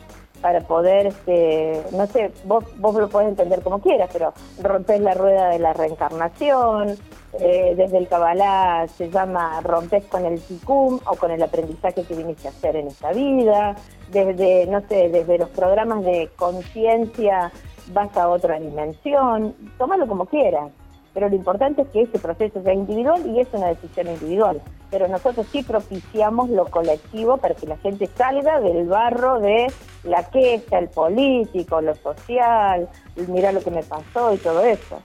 para 0.41 0.61
poder, 0.61 1.07
este, 1.07 1.83
no 1.93 2.07
sé, 2.07 2.33
vos, 2.45 2.65
vos 2.79 2.95
lo 2.95 3.09
podés 3.09 3.29
entender 3.29 3.63
como 3.63 3.81
quieras, 3.81 4.11
pero 4.13 4.33
romper 4.63 5.01
la 5.01 5.15
rueda 5.15 5.49
de 5.49 5.59
la 5.59 5.73
reencarnación, 5.73 6.97
eh, 7.39 7.75
desde 7.77 7.99
el 7.99 8.09
Kabbalah 8.09 8.87
se 8.89 9.11
llama 9.11 9.61
rompes 9.61 10.05
con 10.07 10.25
el 10.25 10.41
tikkun 10.41 11.01
o 11.05 11.17
con 11.17 11.31
el 11.31 11.43
aprendizaje 11.43 12.05
que 12.05 12.15
viniste 12.15 12.49
a 12.49 12.51
hacer 12.51 12.77
en 12.77 12.89
esta 12.89 13.13
vida, 13.13 13.77
desde, 14.11 14.67
no 14.67 14.81
sé, 14.89 15.09
desde 15.09 15.39
los 15.39 15.51
programas 15.51 16.05
de 16.05 16.31
conciencia 16.37 17.53
vas 17.93 18.17
a 18.17 18.29
otra 18.29 18.59
dimensión, 18.59 19.55
tómalo 19.79 20.07
como 20.07 20.27
quieras, 20.27 20.71
pero 21.17 21.31
lo 21.31 21.35
importante 21.35 21.81
es 21.81 21.89
que 21.89 22.03
ese 22.03 22.19
proceso 22.19 22.63
sea 22.63 22.75
individual 22.75 23.25
y 23.27 23.41
es 23.41 23.49
una 23.53 23.69
decisión 23.69 24.07
individual, 24.09 24.61
pero 24.91 25.09
nosotros 25.09 25.47
sí 25.51 25.63
propiciamos 25.63 26.51
lo 26.51 26.67
colectivo 26.67 27.39
para 27.39 27.55
que 27.55 27.65
la 27.65 27.79
gente 27.79 28.07
salga 28.19 28.61
del 28.61 28.87
barro 28.87 29.41
de 29.41 29.67
la 30.05 30.29
queja, 30.29 30.79
el 30.79 30.91
político, 30.91 31.81
lo 31.81 31.95
social, 31.95 32.87
mira 33.29 33.51
lo 33.51 33.65
que 33.65 33.71
me 33.71 33.83
pasó 33.83 34.35
y 34.35 34.37
todo 34.37 34.63
eso. 34.63 35.01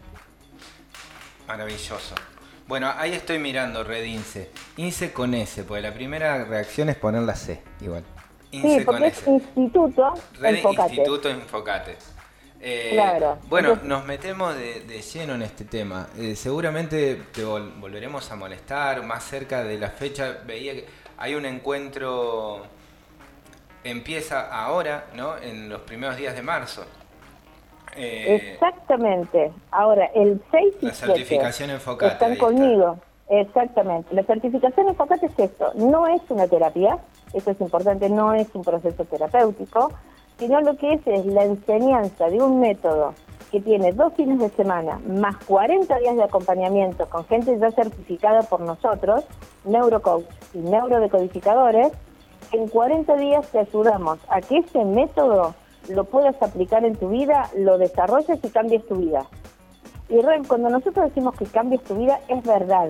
Maravilloso. 1.47 2.15
Bueno, 2.67 2.91
ahí 2.97 3.13
estoy 3.13 3.39
mirando 3.39 3.85
Red 3.85 4.03
INSE. 4.03 4.51
INSE 4.75 5.13
con 5.13 5.33
S, 5.33 5.63
porque 5.63 5.81
la 5.81 5.93
primera 5.93 6.43
reacción 6.43 6.89
es 6.89 6.97
poner 6.97 7.21
la 7.21 7.35
C, 7.35 7.61
igual. 7.79 8.03
INSE 8.51 8.79
sí, 8.79 8.83
con 8.85 9.01
S. 9.01 9.31
Instituto 9.31 10.13
Red 10.41 10.57
Instituto 10.57 11.29
Enfocate. 11.29 11.95
Eh, 12.63 12.91
claro. 12.93 13.39
Bueno, 13.49 13.79
nos 13.83 14.05
metemos 14.05 14.55
de, 14.55 15.01
lleno 15.01 15.33
en 15.33 15.41
este 15.41 15.65
tema. 15.65 16.07
Eh, 16.17 16.35
seguramente 16.35 17.19
te 17.33 17.43
volveremos 17.43 18.31
a 18.31 18.35
molestar 18.35 19.03
más 19.03 19.23
cerca 19.23 19.63
de 19.63 19.79
la 19.79 19.89
fecha. 19.89 20.37
Veía 20.45 20.73
que 20.73 20.85
hay 21.17 21.33
un 21.33 21.45
encuentro, 21.45 22.61
empieza 23.83 24.53
ahora, 24.55 25.05
¿no? 25.15 25.37
En 25.37 25.69
los 25.69 25.81
primeros 25.81 26.17
días 26.17 26.35
de 26.35 26.43
marzo. 26.43 26.83
Eh, 27.95 28.51
Exactamente. 28.53 29.51
Ahora, 29.71 30.05
el 30.13 30.39
6 30.51 30.75
y 30.81 30.85
La 30.85 30.93
certificación 30.93 31.71
enfocada. 31.71 32.13
Están 32.13 32.35
conmigo. 32.35 32.99
Exactamente. 33.27 34.13
La 34.13 34.23
certificación 34.23 34.89
enfocate 34.89 35.25
es 35.25 35.39
esto. 35.39 35.71
No 35.75 36.05
es 36.05 36.21
una 36.29 36.47
terapia, 36.47 36.99
eso 37.33 37.51
es 37.51 37.61
importante, 37.61 38.09
no 38.09 38.33
es 38.33 38.47
un 38.53 38.61
proceso 38.61 39.05
terapéutico, 39.05 39.91
sino 40.41 40.59
lo 40.59 40.75
que 40.75 40.93
es 40.93 41.01
es 41.05 41.23
la 41.27 41.43
enseñanza 41.43 42.27
de 42.27 42.41
un 42.41 42.59
método 42.59 43.13
que 43.51 43.61
tiene 43.61 43.91
dos 43.91 44.11
fines 44.15 44.39
de 44.39 44.49
semana 44.49 44.99
más 45.07 45.35
40 45.45 45.99
días 45.99 46.15
de 46.15 46.23
acompañamiento 46.23 47.07
con 47.09 47.25
gente 47.25 47.59
ya 47.59 47.69
certificada 47.69 48.41
por 48.41 48.59
nosotros, 48.61 49.23
neurocoach 49.65 50.25
y 50.55 50.57
neurodecodificadores, 50.57 51.91
en 52.53 52.67
40 52.69 53.15
días 53.17 53.47
te 53.51 53.59
ayudamos 53.59 54.17
a 54.29 54.41
que 54.41 54.57
ese 54.57 54.83
método 54.83 55.53
lo 55.89 56.05
puedas 56.05 56.41
aplicar 56.41 56.85
en 56.85 56.95
tu 56.95 57.09
vida, 57.09 57.47
lo 57.55 57.77
desarrolles 57.77 58.39
y 58.43 58.49
cambies 58.49 58.83
tu 58.87 58.95
vida. 58.95 59.27
Y 60.09 60.23
cuando 60.47 60.71
nosotros 60.71 61.05
decimos 61.09 61.35
que 61.35 61.45
cambies 61.45 61.83
tu 61.83 61.93
vida, 61.93 62.19
es 62.27 62.41
verdad. 62.41 62.89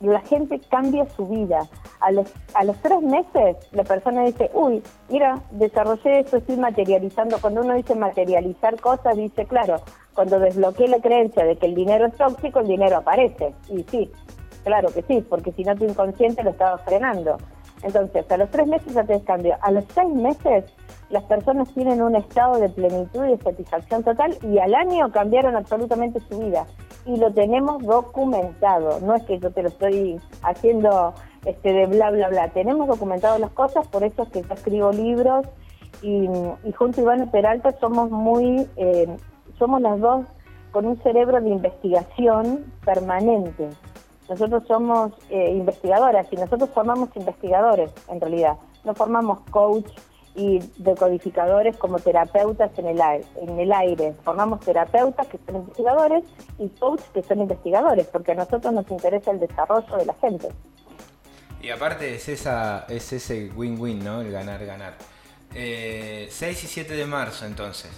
La 0.00 0.20
gente 0.20 0.58
cambia 0.70 1.04
su 1.10 1.26
vida. 1.26 1.68
A 2.00 2.10
los, 2.12 2.32
a 2.54 2.64
los 2.64 2.76
tres 2.78 3.02
meses 3.02 3.56
la 3.72 3.84
persona 3.84 4.24
dice, 4.24 4.50
uy, 4.54 4.82
mira, 5.08 5.42
desarrollé 5.50 6.20
esto, 6.20 6.38
estoy 6.38 6.56
materializando. 6.56 7.38
Cuando 7.40 7.60
uno 7.60 7.74
dice 7.74 7.94
materializar 7.94 8.80
cosas, 8.80 9.16
dice, 9.16 9.44
claro, 9.46 9.76
cuando 10.14 10.38
desbloqueé 10.40 10.88
la 10.88 11.00
creencia 11.00 11.44
de 11.44 11.56
que 11.56 11.66
el 11.66 11.74
dinero 11.74 12.06
es 12.06 12.14
tóxico, 12.14 12.60
el 12.60 12.68
dinero 12.68 12.98
aparece. 12.98 13.54
Y 13.68 13.84
sí, 13.84 14.10
claro 14.64 14.90
que 14.92 15.02
sí, 15.02 15.24
porque 15.28 15.52
si 15.52 15.64
no 15.64 15.76
tu 15.76 15.84
inconsciente 15.84 16.42
lo 16.42 16.50
estaba 16.50 16.78
frenando. 16.78 17.36
Entonces, 17.82 18.30
a 18.30 18.36
los 18.36 18.50
tres 18.50 18.66
meses 18.66 18.92
ya 18.92 19.04
te 19.04 19.20
cambio. 19.22 19.56
A 19.62 19.70
los 19.70 19.84
seis 19.94 20.12
meses 20.14 20.64
las 21.08 21.24
personas 21.24 21.72
tienen 21.74 22.02
un 22.02 22.14
estado 22.14 22.58
de 22.58 22.68
plenitud 22.68 23.24
y 23.24 23.30
de 23.30 23.38
satisfacción 23.38 24.04
total 24.04 24.36
y 24.42 24.58
al 24.58 24.74
año 24.74 25.10
cambiaron 25.10 25.56
absolutamente 25.56 26.20
su 26.20 26.38
vida. 26.38 26.66
Y 27.06 27.16
lo 27.16 27.32
tenemos 27.32 27.82
documentado, 27.82 29.00
no 29.00 29.14
es 29.14 29.24
que 29.24 29.38
yo 29.38 29.50
te 29.50 29.62
lo 29.62 29.68
estoy 29.68 30.20
haciendo 30.42 31.14
este 31.44 31.72
de 31.72 31.86
bla, 31.86 32.10
bla, 32.10 32.28
bla. 32.28 32.48
Tenemos 32.50 32.86
documentado 32.86 33.38
las 33.38 33.50
cosas, 33.52 33.88
por 33.88 34.04
eso 34.04 34.22
es 34.22 34.28
que 34.28 34.42
yo 34.42 34.54
escribo 34.54 34.92
libros 34.92 35.46
y, 36.02 36.28
junto 36.76 37.00
a 37.00 37.02
Iván 37.02 37.30
Peralta 37.30 37.72
somos 37.80 38.10
muy, 38.10 38.66
eh, 38.76 39.06
somos 39.58 39.80
las 39.80 39.98
dos 39.98 40.26
con 40.70 40.86
un 40.86 40.96
cerebro 41.02 41.40
de 41.40 41.50
investigación 41.50 42.72
permanente. 42.84 43.70
Nosotros 44.30 44.62
somos 44.68 45.12
eh, 45.28 45.50
investigadoras 45.50 46.28
y 46.30 46.36
nosotros 46.36 46.70
formamos 46.72 47.08
investigadores 47.16 47.90
en 48.08 48.20
realidad, 48.20 48.56
no 48.84 48.94
formamos 48.94 49.40
coach 49.50 49.90
y 50.36 50.60
decodificadores 50.78 51.76
como 51.76 51.98
terapeutas 51.98 52.70
en 52.78 52.86
el, 52.86 53.00
aire, 53.00 53.26
en 53.40 53.58
el 53.58 53.72
aire. 53.72 54.14
Formamos 54.22 54.60
terapeutas 54.60 55.26
que 55.26 55.36
son 55.44 55.56
investigadores 55.56 56.22
y 56.60 56.68
coaches 56.68 57.06
que 57.12 57.24
son 57.24 57.40
investigadores, 57.40 58.06
porque 58.06 58.30
a 58.30 58.34
nosotros 58.36 58.72
nos 58.72 58.88
interesa 58.88 59.32
el 59.32 59.40
desarrollo 59.40 59.96
de 59.96 60.06
la 60.06 60.14
gente. 60.14 60.48
Y 61.60 61.70
aparte 61.70 62.14
es, 62.14 62.28
esa, 62.28 62.86
es 62.88 63.12
ese 63.12 63.50
win-win, 63.56 64.04
¿no? 64.04 64.20
El 64.20 64.30
ganar-ganar. 64.30 64.94
Eh, 65.56 66.28
6 66.30 66.64
y 66.64 66.66
7 66.68 66.94
de 66.94 67.06
marzo 67.06 67.46
entonces, 67.46 67.90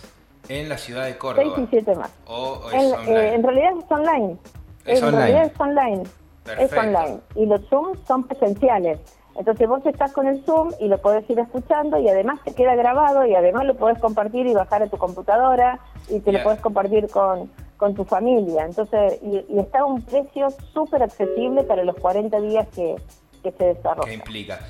en 0.49 0.71
la 0.71 0.79
ciudad 0.79 1.05
de 1.05 1.19
Córdoba. 1.19 1.53
6 1.57 1.67
y 1.67 1.71
7 1.73 1.91
de 1.91 1.97
marzo. 1.99 2.15
O, 2.27 2.71
eh, 2.73 3.35
en 3.35 3.43
realidad 3.43 3.73
es 3.79 3.91
online. 3.91 4.39
Es 4.87 4.99
en 4.99 5.05
online. 5.05 5.27
realidad 5.27 5.53
es 5.53 5.61
online. 5.61 6.22
Es 6.59 6.73
online. 6.73 7.21
Y 7.37 7.47
los 7.47 7.67
Zooms 7.69 7.99
son 8.07 8.25
presenciales. 8.25 9.01
Entonces 9.37 9.67
vos 9.67 9.85
estás 9.87 10.13
con 10.13 10.27
el 10.27 10.45
Zoom 10.45 10.73
y 10.79 10.89
lo 10.89 10.99
podés 10.99 11.29
ir 11.31 11.39
escuchando 11.39 11.99
y 11.99 12.09
además 12.09 12.41
te 12.45 12.55
queda 12.55 12.75
grabado 12.75 13.25
y 13.25 13.35
además 13.35 13.65
lo 13.65 13.75
podés 13.77 13.99
compartir 13.99 14.47
y 14.47 14.53
bajar 14.53 14.83
a 14.83 14.89
tu 14.89 14.99
computadora 14.99 15.79
y 16.09 16.21
te 16.21 16.33
lo 16.33 16.43
podés 16.43 16.61
compartir 16.61 17.09
con, 17.09 17.51
con 17.79 17.95
tu 17.95 18.05
familia. 18.05 18.67
Entonces, 18.67 19.19
y, 19.23 19.59
está 19.59 19.81
a 19.81 19.85
un 19.87 20.03
precio 20.03 20.49
súper 20.73 21.03
accesible 21.03 21.63
para 21.65 21.83
los 21.85 21.97
40 21.97 22.41
días 22.41 22.69
que, 22.75 22.97
se 23.43 23.65
desarrolla. 23.65 24.09
¿Qué 24.09 24.15
implica? 24.15 24.61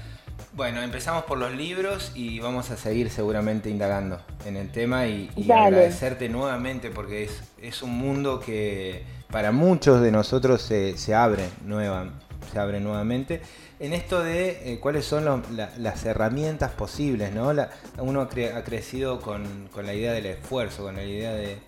Bueno, 0.55 0.83
empezamos 0.83 1.25
por 1.25 1.39
los 1.39 1.53
libros 1.53 2.13
y 2.15 2.39
vamos 2.39 2.71
a 2.71 2.77
seguir 2.77 3.09
seguramente 3.11 3.71
indagando 3.71 4.21
en 4.45 4.57
el 4.57 4.71
tema 4.71 5.07
y, 5.07 5.31
agradecerte 5.51 6.29
nuevamente 6.29 6.91
porque 6.91 7.25
es, 7.25 7.43
es 7.61 7.83
un 7.83 7.97
mundo 7.97 8.39
que 8.39 9.03
para 9.31 9.51
muchos 9.51 10.03
de 10.03 10.13
nosotros 10.13 10.61
se, 10.61 10.99
se 10.99 11.15
abre 11.15 11.49
nueva, 11.65 12.11
se 12.53 12.59
abre 12.59 12.81
nuevamente 12.81 13.41
en 13.83 13.95
esto 13.95 14.23
de 14.23 14.75
eh, 14.75 14.79
cuáles 14.79 15.05
son 15.05 15.43
las 15.57 16.05
herramientas 16.07 16.71
posibles, 16.71 17.33
¿no? 17.33 17.53
uno 17.99 18.21
ha, 18.21 18.29
crecido 18.63 19.21
con, 19.21 19.69
la 19.85 19.93
idea 19.93 20.13
del 20.13 20.27
esfuerzo, 20.27 20.85
con 20.85 20.95
la 20.95 21.03
idea 21.03 21.33
de, 21.33 21.59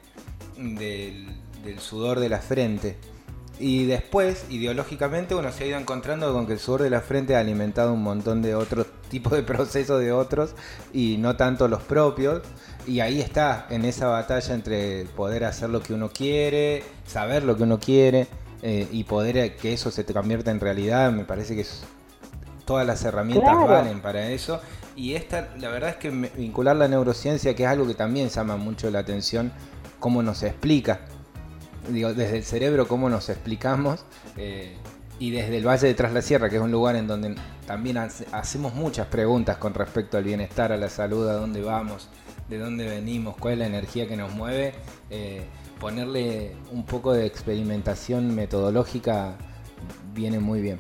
del, 0.57 1.81
sudor 1.81 2.21
de 2.21 2.29
la 2.29 2.39
frente. 2.39 2.97
Y 3.59 3.87
después, 3.87 4.47
ideológicamente, 4.51 5.35
uno 5.35 5.53
se 5.53 5.65
ha 5.65 5.67
ido 5.69 5.79
encontrando 5.79 6.33
con 6.33 6.47
que 6.47 6.55
el 6.55 6.59
sudor 6.59 6.83
de 6.83 6.91
la 6.91 7.01
frente 7.01 7.37
ha 7.37 7.41
alimentado 7.41 7.93
un 7.93 8.03
montón 8.03 8.43
de 8.43 8.55
otros 8.55 8.87
tipos 9.09 9.33
de 9.33 9.43
procesos 9.43 10.01
de 10.01 10.13
otros 10.13 10.55
y 10.93 11.17
no 11.19 11.37
tanto 11.37 11.69
los 11.69 11.83
propios. 11.83 12.43
Y 12.87 13.01
ahí 13.01 13.21
está, 13.21 13.67
en 13.71 13.85
esa 13.85 14.09
batalla 14.09 14.55
entre 14.55 15.05
poder 15.17 15.45
hacer 15.45 15.71
lo 15.71 15.83
que 15.83 15.95
uno 15.95 16.11
quiere, 16.11 16.83
saber 17.07 17.45
lo 17.45 17.57
que 17.57 17.63
uno 17.63 17.79
quiere 17.79 18.27
eh, 18.63 18.89
y 18.91 19.05
poder 19.05 19.57
que 19.57 19.73
eso 19.73 19.91
se 19.91 20.05
te 20.05 20.13
convierta 20.13 20.51
en 20.51 20.61
realidad, 20.61 21.11
me 21.13 21.25
parece 21.25 21.55
que 21.55 21.63
es 21.63 21.85
todas 22.65 22.87
las 22.87 23.05
herramientas 23.05 23.55
valen 23.69 24.01
para 24.01 24.29
eso. 24.29 24.61
Y 24.97 25.15
esta, 25.15 25.49
la 25.59 25.71
verdad 25.71 25.91
es 25.91 25.97
que 25.97 26.11
vincular 26.11 26.77
la 26.77 26.89
neurociencia, 26.89 27.55
que 27.55 27.65
es 27.65 27.69
algo 27.69 27.87
que 27.87 27.95
también 27.95 28.29
llama 28.29 28.57
mucho 28.57 28.91
la 28.91 29.01
atención, 29.01 29.53
cómo 29.99 30.23
nos 30.23 30.43
explica. 30.43 31.01
Digo, 31.89 32.15
desde 32.15 32.39
el 32.39 32.45
cerebro, 32.45 32.89
cómo 32.89 33.09
nos 33.09 33.29
explicamos. 33.29 34.05
Eh, 34.37 34.77
y 35.19 35.31
desde 35.31 35.57
el 35.57 35.67
Valle 35.67 35.87
de 35.87 35.95
Tras 35.95 36.13
la 36.13 36.23
Sierra, 36.23 36.49
que 36.49 36.57
es 36.57 36.63
un 36.63 36.73
lugar 36.73 36.97
en 36.97 37.07
donde 37.07 37.37
también 37.67 37.99
hacemos 37.99 38.75
muchas 38.75 39.07
preguntas 39.07 39.59
con 39.59 39.73
respecto 39.75 40.19
al 40.19 40.25
bienestar, 40.25 40.73
a 40.73 40.77
la 40.77 40.89
salud, 40.89 41.29
a 41.29 41.35
dónde 41.35 41.63
vamos, 41.63 42.09
de 42.49 42.59
dónde 42.59 42.89
venimos, 42.89 43.37
cuál 43.37 43.55
es 43.55 43.59
la 43.61 43.67
energía 43.67 44.09
que 44.09 44.17
nos 44.17 44.35
mueve, 44.35 44.75
eh, 45.11 45.45
ponerle 45.79 46.57
un 46.73 46.85
poco 46.85 47.13
de 47.13 47.27
experimentación 47.27 48.35
metodológica 48.35 49.37
viene 50.13 50.41
muy 50.41 50.61
bien. 50.61 50.79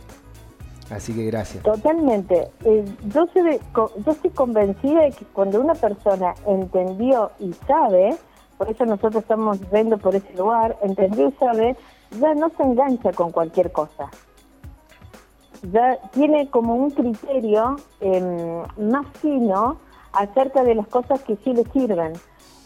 Así 0.90 1.14
que 1.14 1.24
gracias. 1.24 1.62
Totalmente. 1.62 2.48
Eh, 2.64 2.84
yo, 3.06 3.24
yo 3.34 4.12
estoy 4.12 4.30
convencida 4.30 5.02
de 5.02 5.12
que 5.12 5.24
cuando 5.26 5.60
una 5.60 5.74
persona 5.74 6.34
entendió 6.46 7.30
y 7.38 7.52
sabe, 7.66 8.16
por 8.56 8.70
eso 8.70 8.84
nosotros 8.84 9.22
estamos 9.22 9.58
viendo 9.70 9.98
por 9.98 10.14
ese 10.14 10.32
lugar, 10.34 10.76
entendió 10.82 11.32
sabe, 11.38 11.76
ya 12.20 12.34
no 12.34 12.50
se 12.50 12.62
engancha 12.62 13.12
con 13.12 13.32
cualquier 13.32 13.72
cosa. 13.72 14.10
Ya 15.72 15.98
tiene 16.12 16.48
como 16.50 16.74
un 16.74 16.90
criterio 16.90 17.76
em, 18.00 18.62
más 18.76 19.06
fino 19.20 19.78
acerca 20.12 20.62
de 20.62 20.74
las 20.74 20.86
cosas 20.88 21.22
que 21.22 21.36
sí 21.36 21.52
le 21.52 21.64
sirven. 21.64 22.12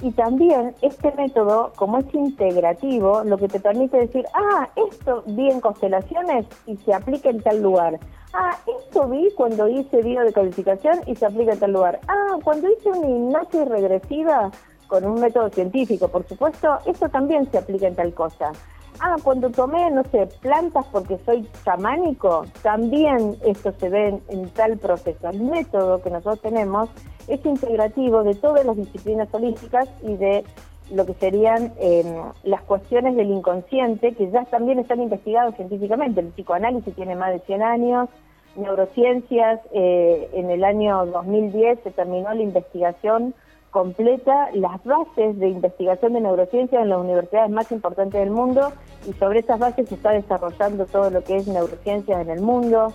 Y 0.01 0.13
también 0.13 0.75
este 0.81 1.13
método, 1.13 1.73
como 1.75 1.99
es 1.99 2.15
integrativo, 2.15 3.25
lo 3.25 3.37
que 3.37 3.49
te 3.49 3.59
permite 3.59 3.97
decir, 3.99 4.25
ah, 4.33 4.69
esto 4.77 5.25
vi 5.27 5.51
en 5.51 5.61
constelaciones 5.61 6.47
y 6.67 6.77
se 6.77 6.95
aplica 6.95 7.31
en 7.31 7.43
tal 7.43 7.63
lugar. 7.63 7.99
Ah, 8.33 8.57
esto 8.67 9.09
vi 9.09 9.29
cuando 9.37 9.69
hice 9.69 10.03
biodecodificación 10.03 11.01
y 11.07 11.17
se 11.17 11.27
aplica 11.27 11.53
en 11.53 11.59
tal 11.59 11.73
lugar. 11.73 11.99
Ah, 12.07 12.37
cuando 12.45 12.69
hice 12.71 12.91
una 12.91 13.09
hipnosis 13.09 13.69
regresiva 13.69 14.51
con 14.89 15.05
un 15.05 15.21
método 15.21 15.49
científico, 15.51 16.09
por 16.09 16.27
supuesto, 16.27 16.79
esto 16.87 17.09
también 17.09 17.49
se 17.51 17.59
aplica 17.59 17.87
en 17.87 17.95
tal 17.95 18.13
cosa. 18.15 18.53
Ah, 19.01 19.17
cuando 19.23 19.51
tomé, 19.51 19.91
no 19.93 20.03
sé, 20.11 20.27
plantas 20.41 20.85
porque 20.91 21.19
soy 21.25 21.49
chamánico, 21.65 22.45
también 22.63 23.37
esto 23.47 23.73
se 23.79 23.89
ve 23.89 24.09
en, 24.09 24.23
en 24.29 24.49
tal 24.51 24.77
proceso. 24.79 25.29
El 25.29 25.43
método 25.43 26.03
que 26.03 26.11
nosotros 26.11 26.41
tenemos 26.41 26.89
es 27.29 27.45
integrativo 27.47 28.25
de 28.25 28.35
todas 28.35 28.65
las 28.65 28.77
disciplinas 28.77 29.29
holísticas 29.33 29.89
y 30.03 30.17
de 30.17 30.45
lo 30.91 31.05
que 31.07 31.15
serían 31.15 31.73
em, 31.79 32.07
las 32.45 32.63
cuestiones 32.63 33.15
del 33.17 33.31
inconsciente, 33.31 34.15
que 34.15 34.31
ya 34.31 34.45
también 34.47 34.79
están 34.79 35.01
investigados 35.01 35.55
científicamente. 35.57 36.21
El 36.21 36.29
psicoanálisis 36.29 36.95
tiene 36.95 37.15
más 37.15 37.33
de 37.33 37.41
100 37.41 37.63
años, 37.63 38.09
neurociencias, 38.57 39.61
eh, 39.73 40.31
en 40.33 40.51
el 40.51 40.65
año 40.65 41.07
2010 41.07 41.81
se 41.85 41.91
terminó 41.91 42.33
la 42.33 42.43
investigación 42.43 43.35
completa, 43.71 44.51
las 44.55 44.83
bases 44.85 45.39
de 45.39 45.49
investigación 45.49 46.15
de 46.15 46.21
neurociencia 46.21 46.81
en 46.81 46.89
las 46.89 46.99
universidades 46.99 47.51
más 47.51 47.71
importantes 47.71 48.21
del 48.21 48.31
mundo 48.31 48.73
y 49.09 49.13
sobre 49.15 49.41
esas 49.41 49.59
bases 49.59 49.89
se 49.89 49.95
está 49.95 50.11
desarrollando 50.11 50.87
todo 50.87 51.11
lo 51.11 51.23
que 51.23 51.37
es 51.37 51.47
neurociencias 51.47 52.21
en 52.21 52.31
el 52.31 52.41
mundo. 52.41 52.93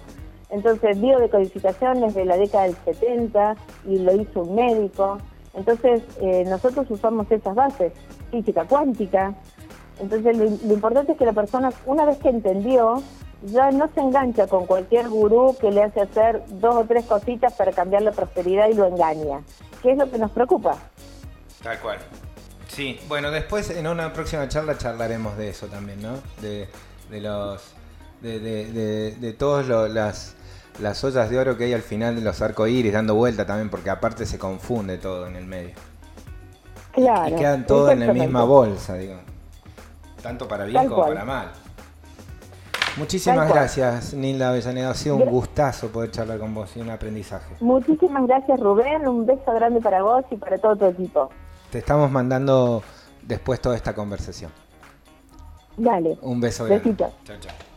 Entonces, 0.50 1.00
biodecodificación 1.00 2.04
es 2.04 2.14
de 2.14 2.26
la 2.26 2.38
década 2.38 2.66
del 2.66 2.76
70 2.76 3.56
y 3.88 4.00
lo 4.00 4.16
hizo 4.16 4.42
un 4.42 4.56
médico. 4.56 5.18
Entonces, 5.54 6.04
eh, 6.20 6.44
nosotros 6.48 6.90
usamos 6.90 7.30
esas 7.32 7.56
bases, 7.56 7.94
física 8.32 8.66
cuántica. 8.66 9.34
Entonces, 10.00 10.38
lo, 10.38 10.74
importante 10.74 11.14
es 11.14 11.18
que 11.18 11.26
la 11.26 11.34
persona, 11.34 11.72
una 11.86 12.06
vez 12.06 12.18
que 12.18 12.30
entendió, 12.30 13.02
ya 13.44 13.72
no 13.72 13.88
se 13.94 14.00
engancha 14.00 14.48
con 14.48 14.66
cualquier 14.66 15.10
gurú 15.10 15.56
que 15.60 15.72
le 15.72 15.84
hace 15.84 16.02
hacer 16.02 16.44
dos 16.50 16.76
o 16.76 16.86
tres 16.86 17.06
cositas 17.06 17.54
para 17.54 17.72
cambiar 17.72 18.02
la 18.02 18.12
prosperidad 18.12 18.70
y 18.70 18.74
lo 18.74 18.88
engaña, 18.88 19.42
¿Qué 19.84 19.92
es 19.92 19.98
lo 19.98 20.10
que 20.10 20.18
nos 20.18 20.32
preocupa. 20.32 20.78
Tal 21.62 21.80
cual. 21.80 22.00
Sí, 22.70 23.00
bueno, 23.08 23.30
después 23.30 23.70
en 23.70 23.86
una 23.86 24.12
próxima 24.12 24.48
charla 24.48 24.78
charlaremos 24.78 25.38
de 25.38 25.50
eso 25.50 25.68
también, 25.68 26.02
¿no? 26.02 26.18
De, 26.42 26.68
los. 27.22 27.62
de, 28.22 28.40
de, 28.40 29.12
de 29.12 29.34
todas 29.34 29.68
las 29.68 30.36
las 30.80 31.04
ollas 31.04 31.30
de 31.30 31.38
oro 31.38 31.58
que 31.58 31.66
hay 31.66 31.74
al 31.74 31.82
final 31.82 32.16
de 32.16 32.22
los 32.22 32.42
arcoíris 32.42 32.94
dando 32.94 33.16
vuelta 33.16 33.46
también, 33.46 33.70
porque 33.70 33.90
aparte 33.90 34.26
se 34.26 34.40
confunde 34.40 34.98
todo 34.98 35.28
en 35.28 35.36
el 35.36 35.46
medio. 35.46 35.76
Claro. 36.94 37.36
Y 37.36 37.40
quedan 37.40 37.66
todos 37.66 37.92
en 37.92 38.00
la 38.00 38.14
misma 38.14 38.44
bolsa, 38.44 38.96
digo. 38.96 39.16
Tanto 40.22 40.48
para 40.48 40.66
bien 40.66 40.88
como 40.88 41.06
para 41.06 41.26
mal. 41.26 41.52
Muchísimas 42.98 43.50
gracias, 43.50 44.14
Nilda 44.14 44.50
Avellaneda. 44.50 44.92
Ha 44.92 44.94
sido 44.94 45.16
un 45.16 45.26
gustazo 45.26 45.90
poder 45.90 46.12
charlar 46.12 46.40
con 46.40 46.54
vos 46.54 46.76
y 46.76 46.82
un 46.82 46.90
aprendizaje. 46.90 47.56
Muchísimas 47.60 48.28
gracias, 48.28 48.60
Rubén. 48.60 49.08
Un 49.08 49.26
beso 49.26 49.52
grande 49.54 49.82
para 49.82 50.04
vos 50.04 50.24
y 50.30 50.36
para 50.36 50.58
todo 50.58 50.76
tu 50.76 50.86
equipo. 50.86 51.30
Te 51.72 51.80
estamos 51.80 52.12
mandando 52.12 52.84
después 53.24 53.60
toda 53.60 53.76
esta 53.76 53.94
conversación. 53.94 54.52
Dale. 55.76 56.18
Un 56.22 56.40
beso 56.40 56.66
grande. 56.66 56.96
Chao, 56.96 57.38
chao. 57.40 57.73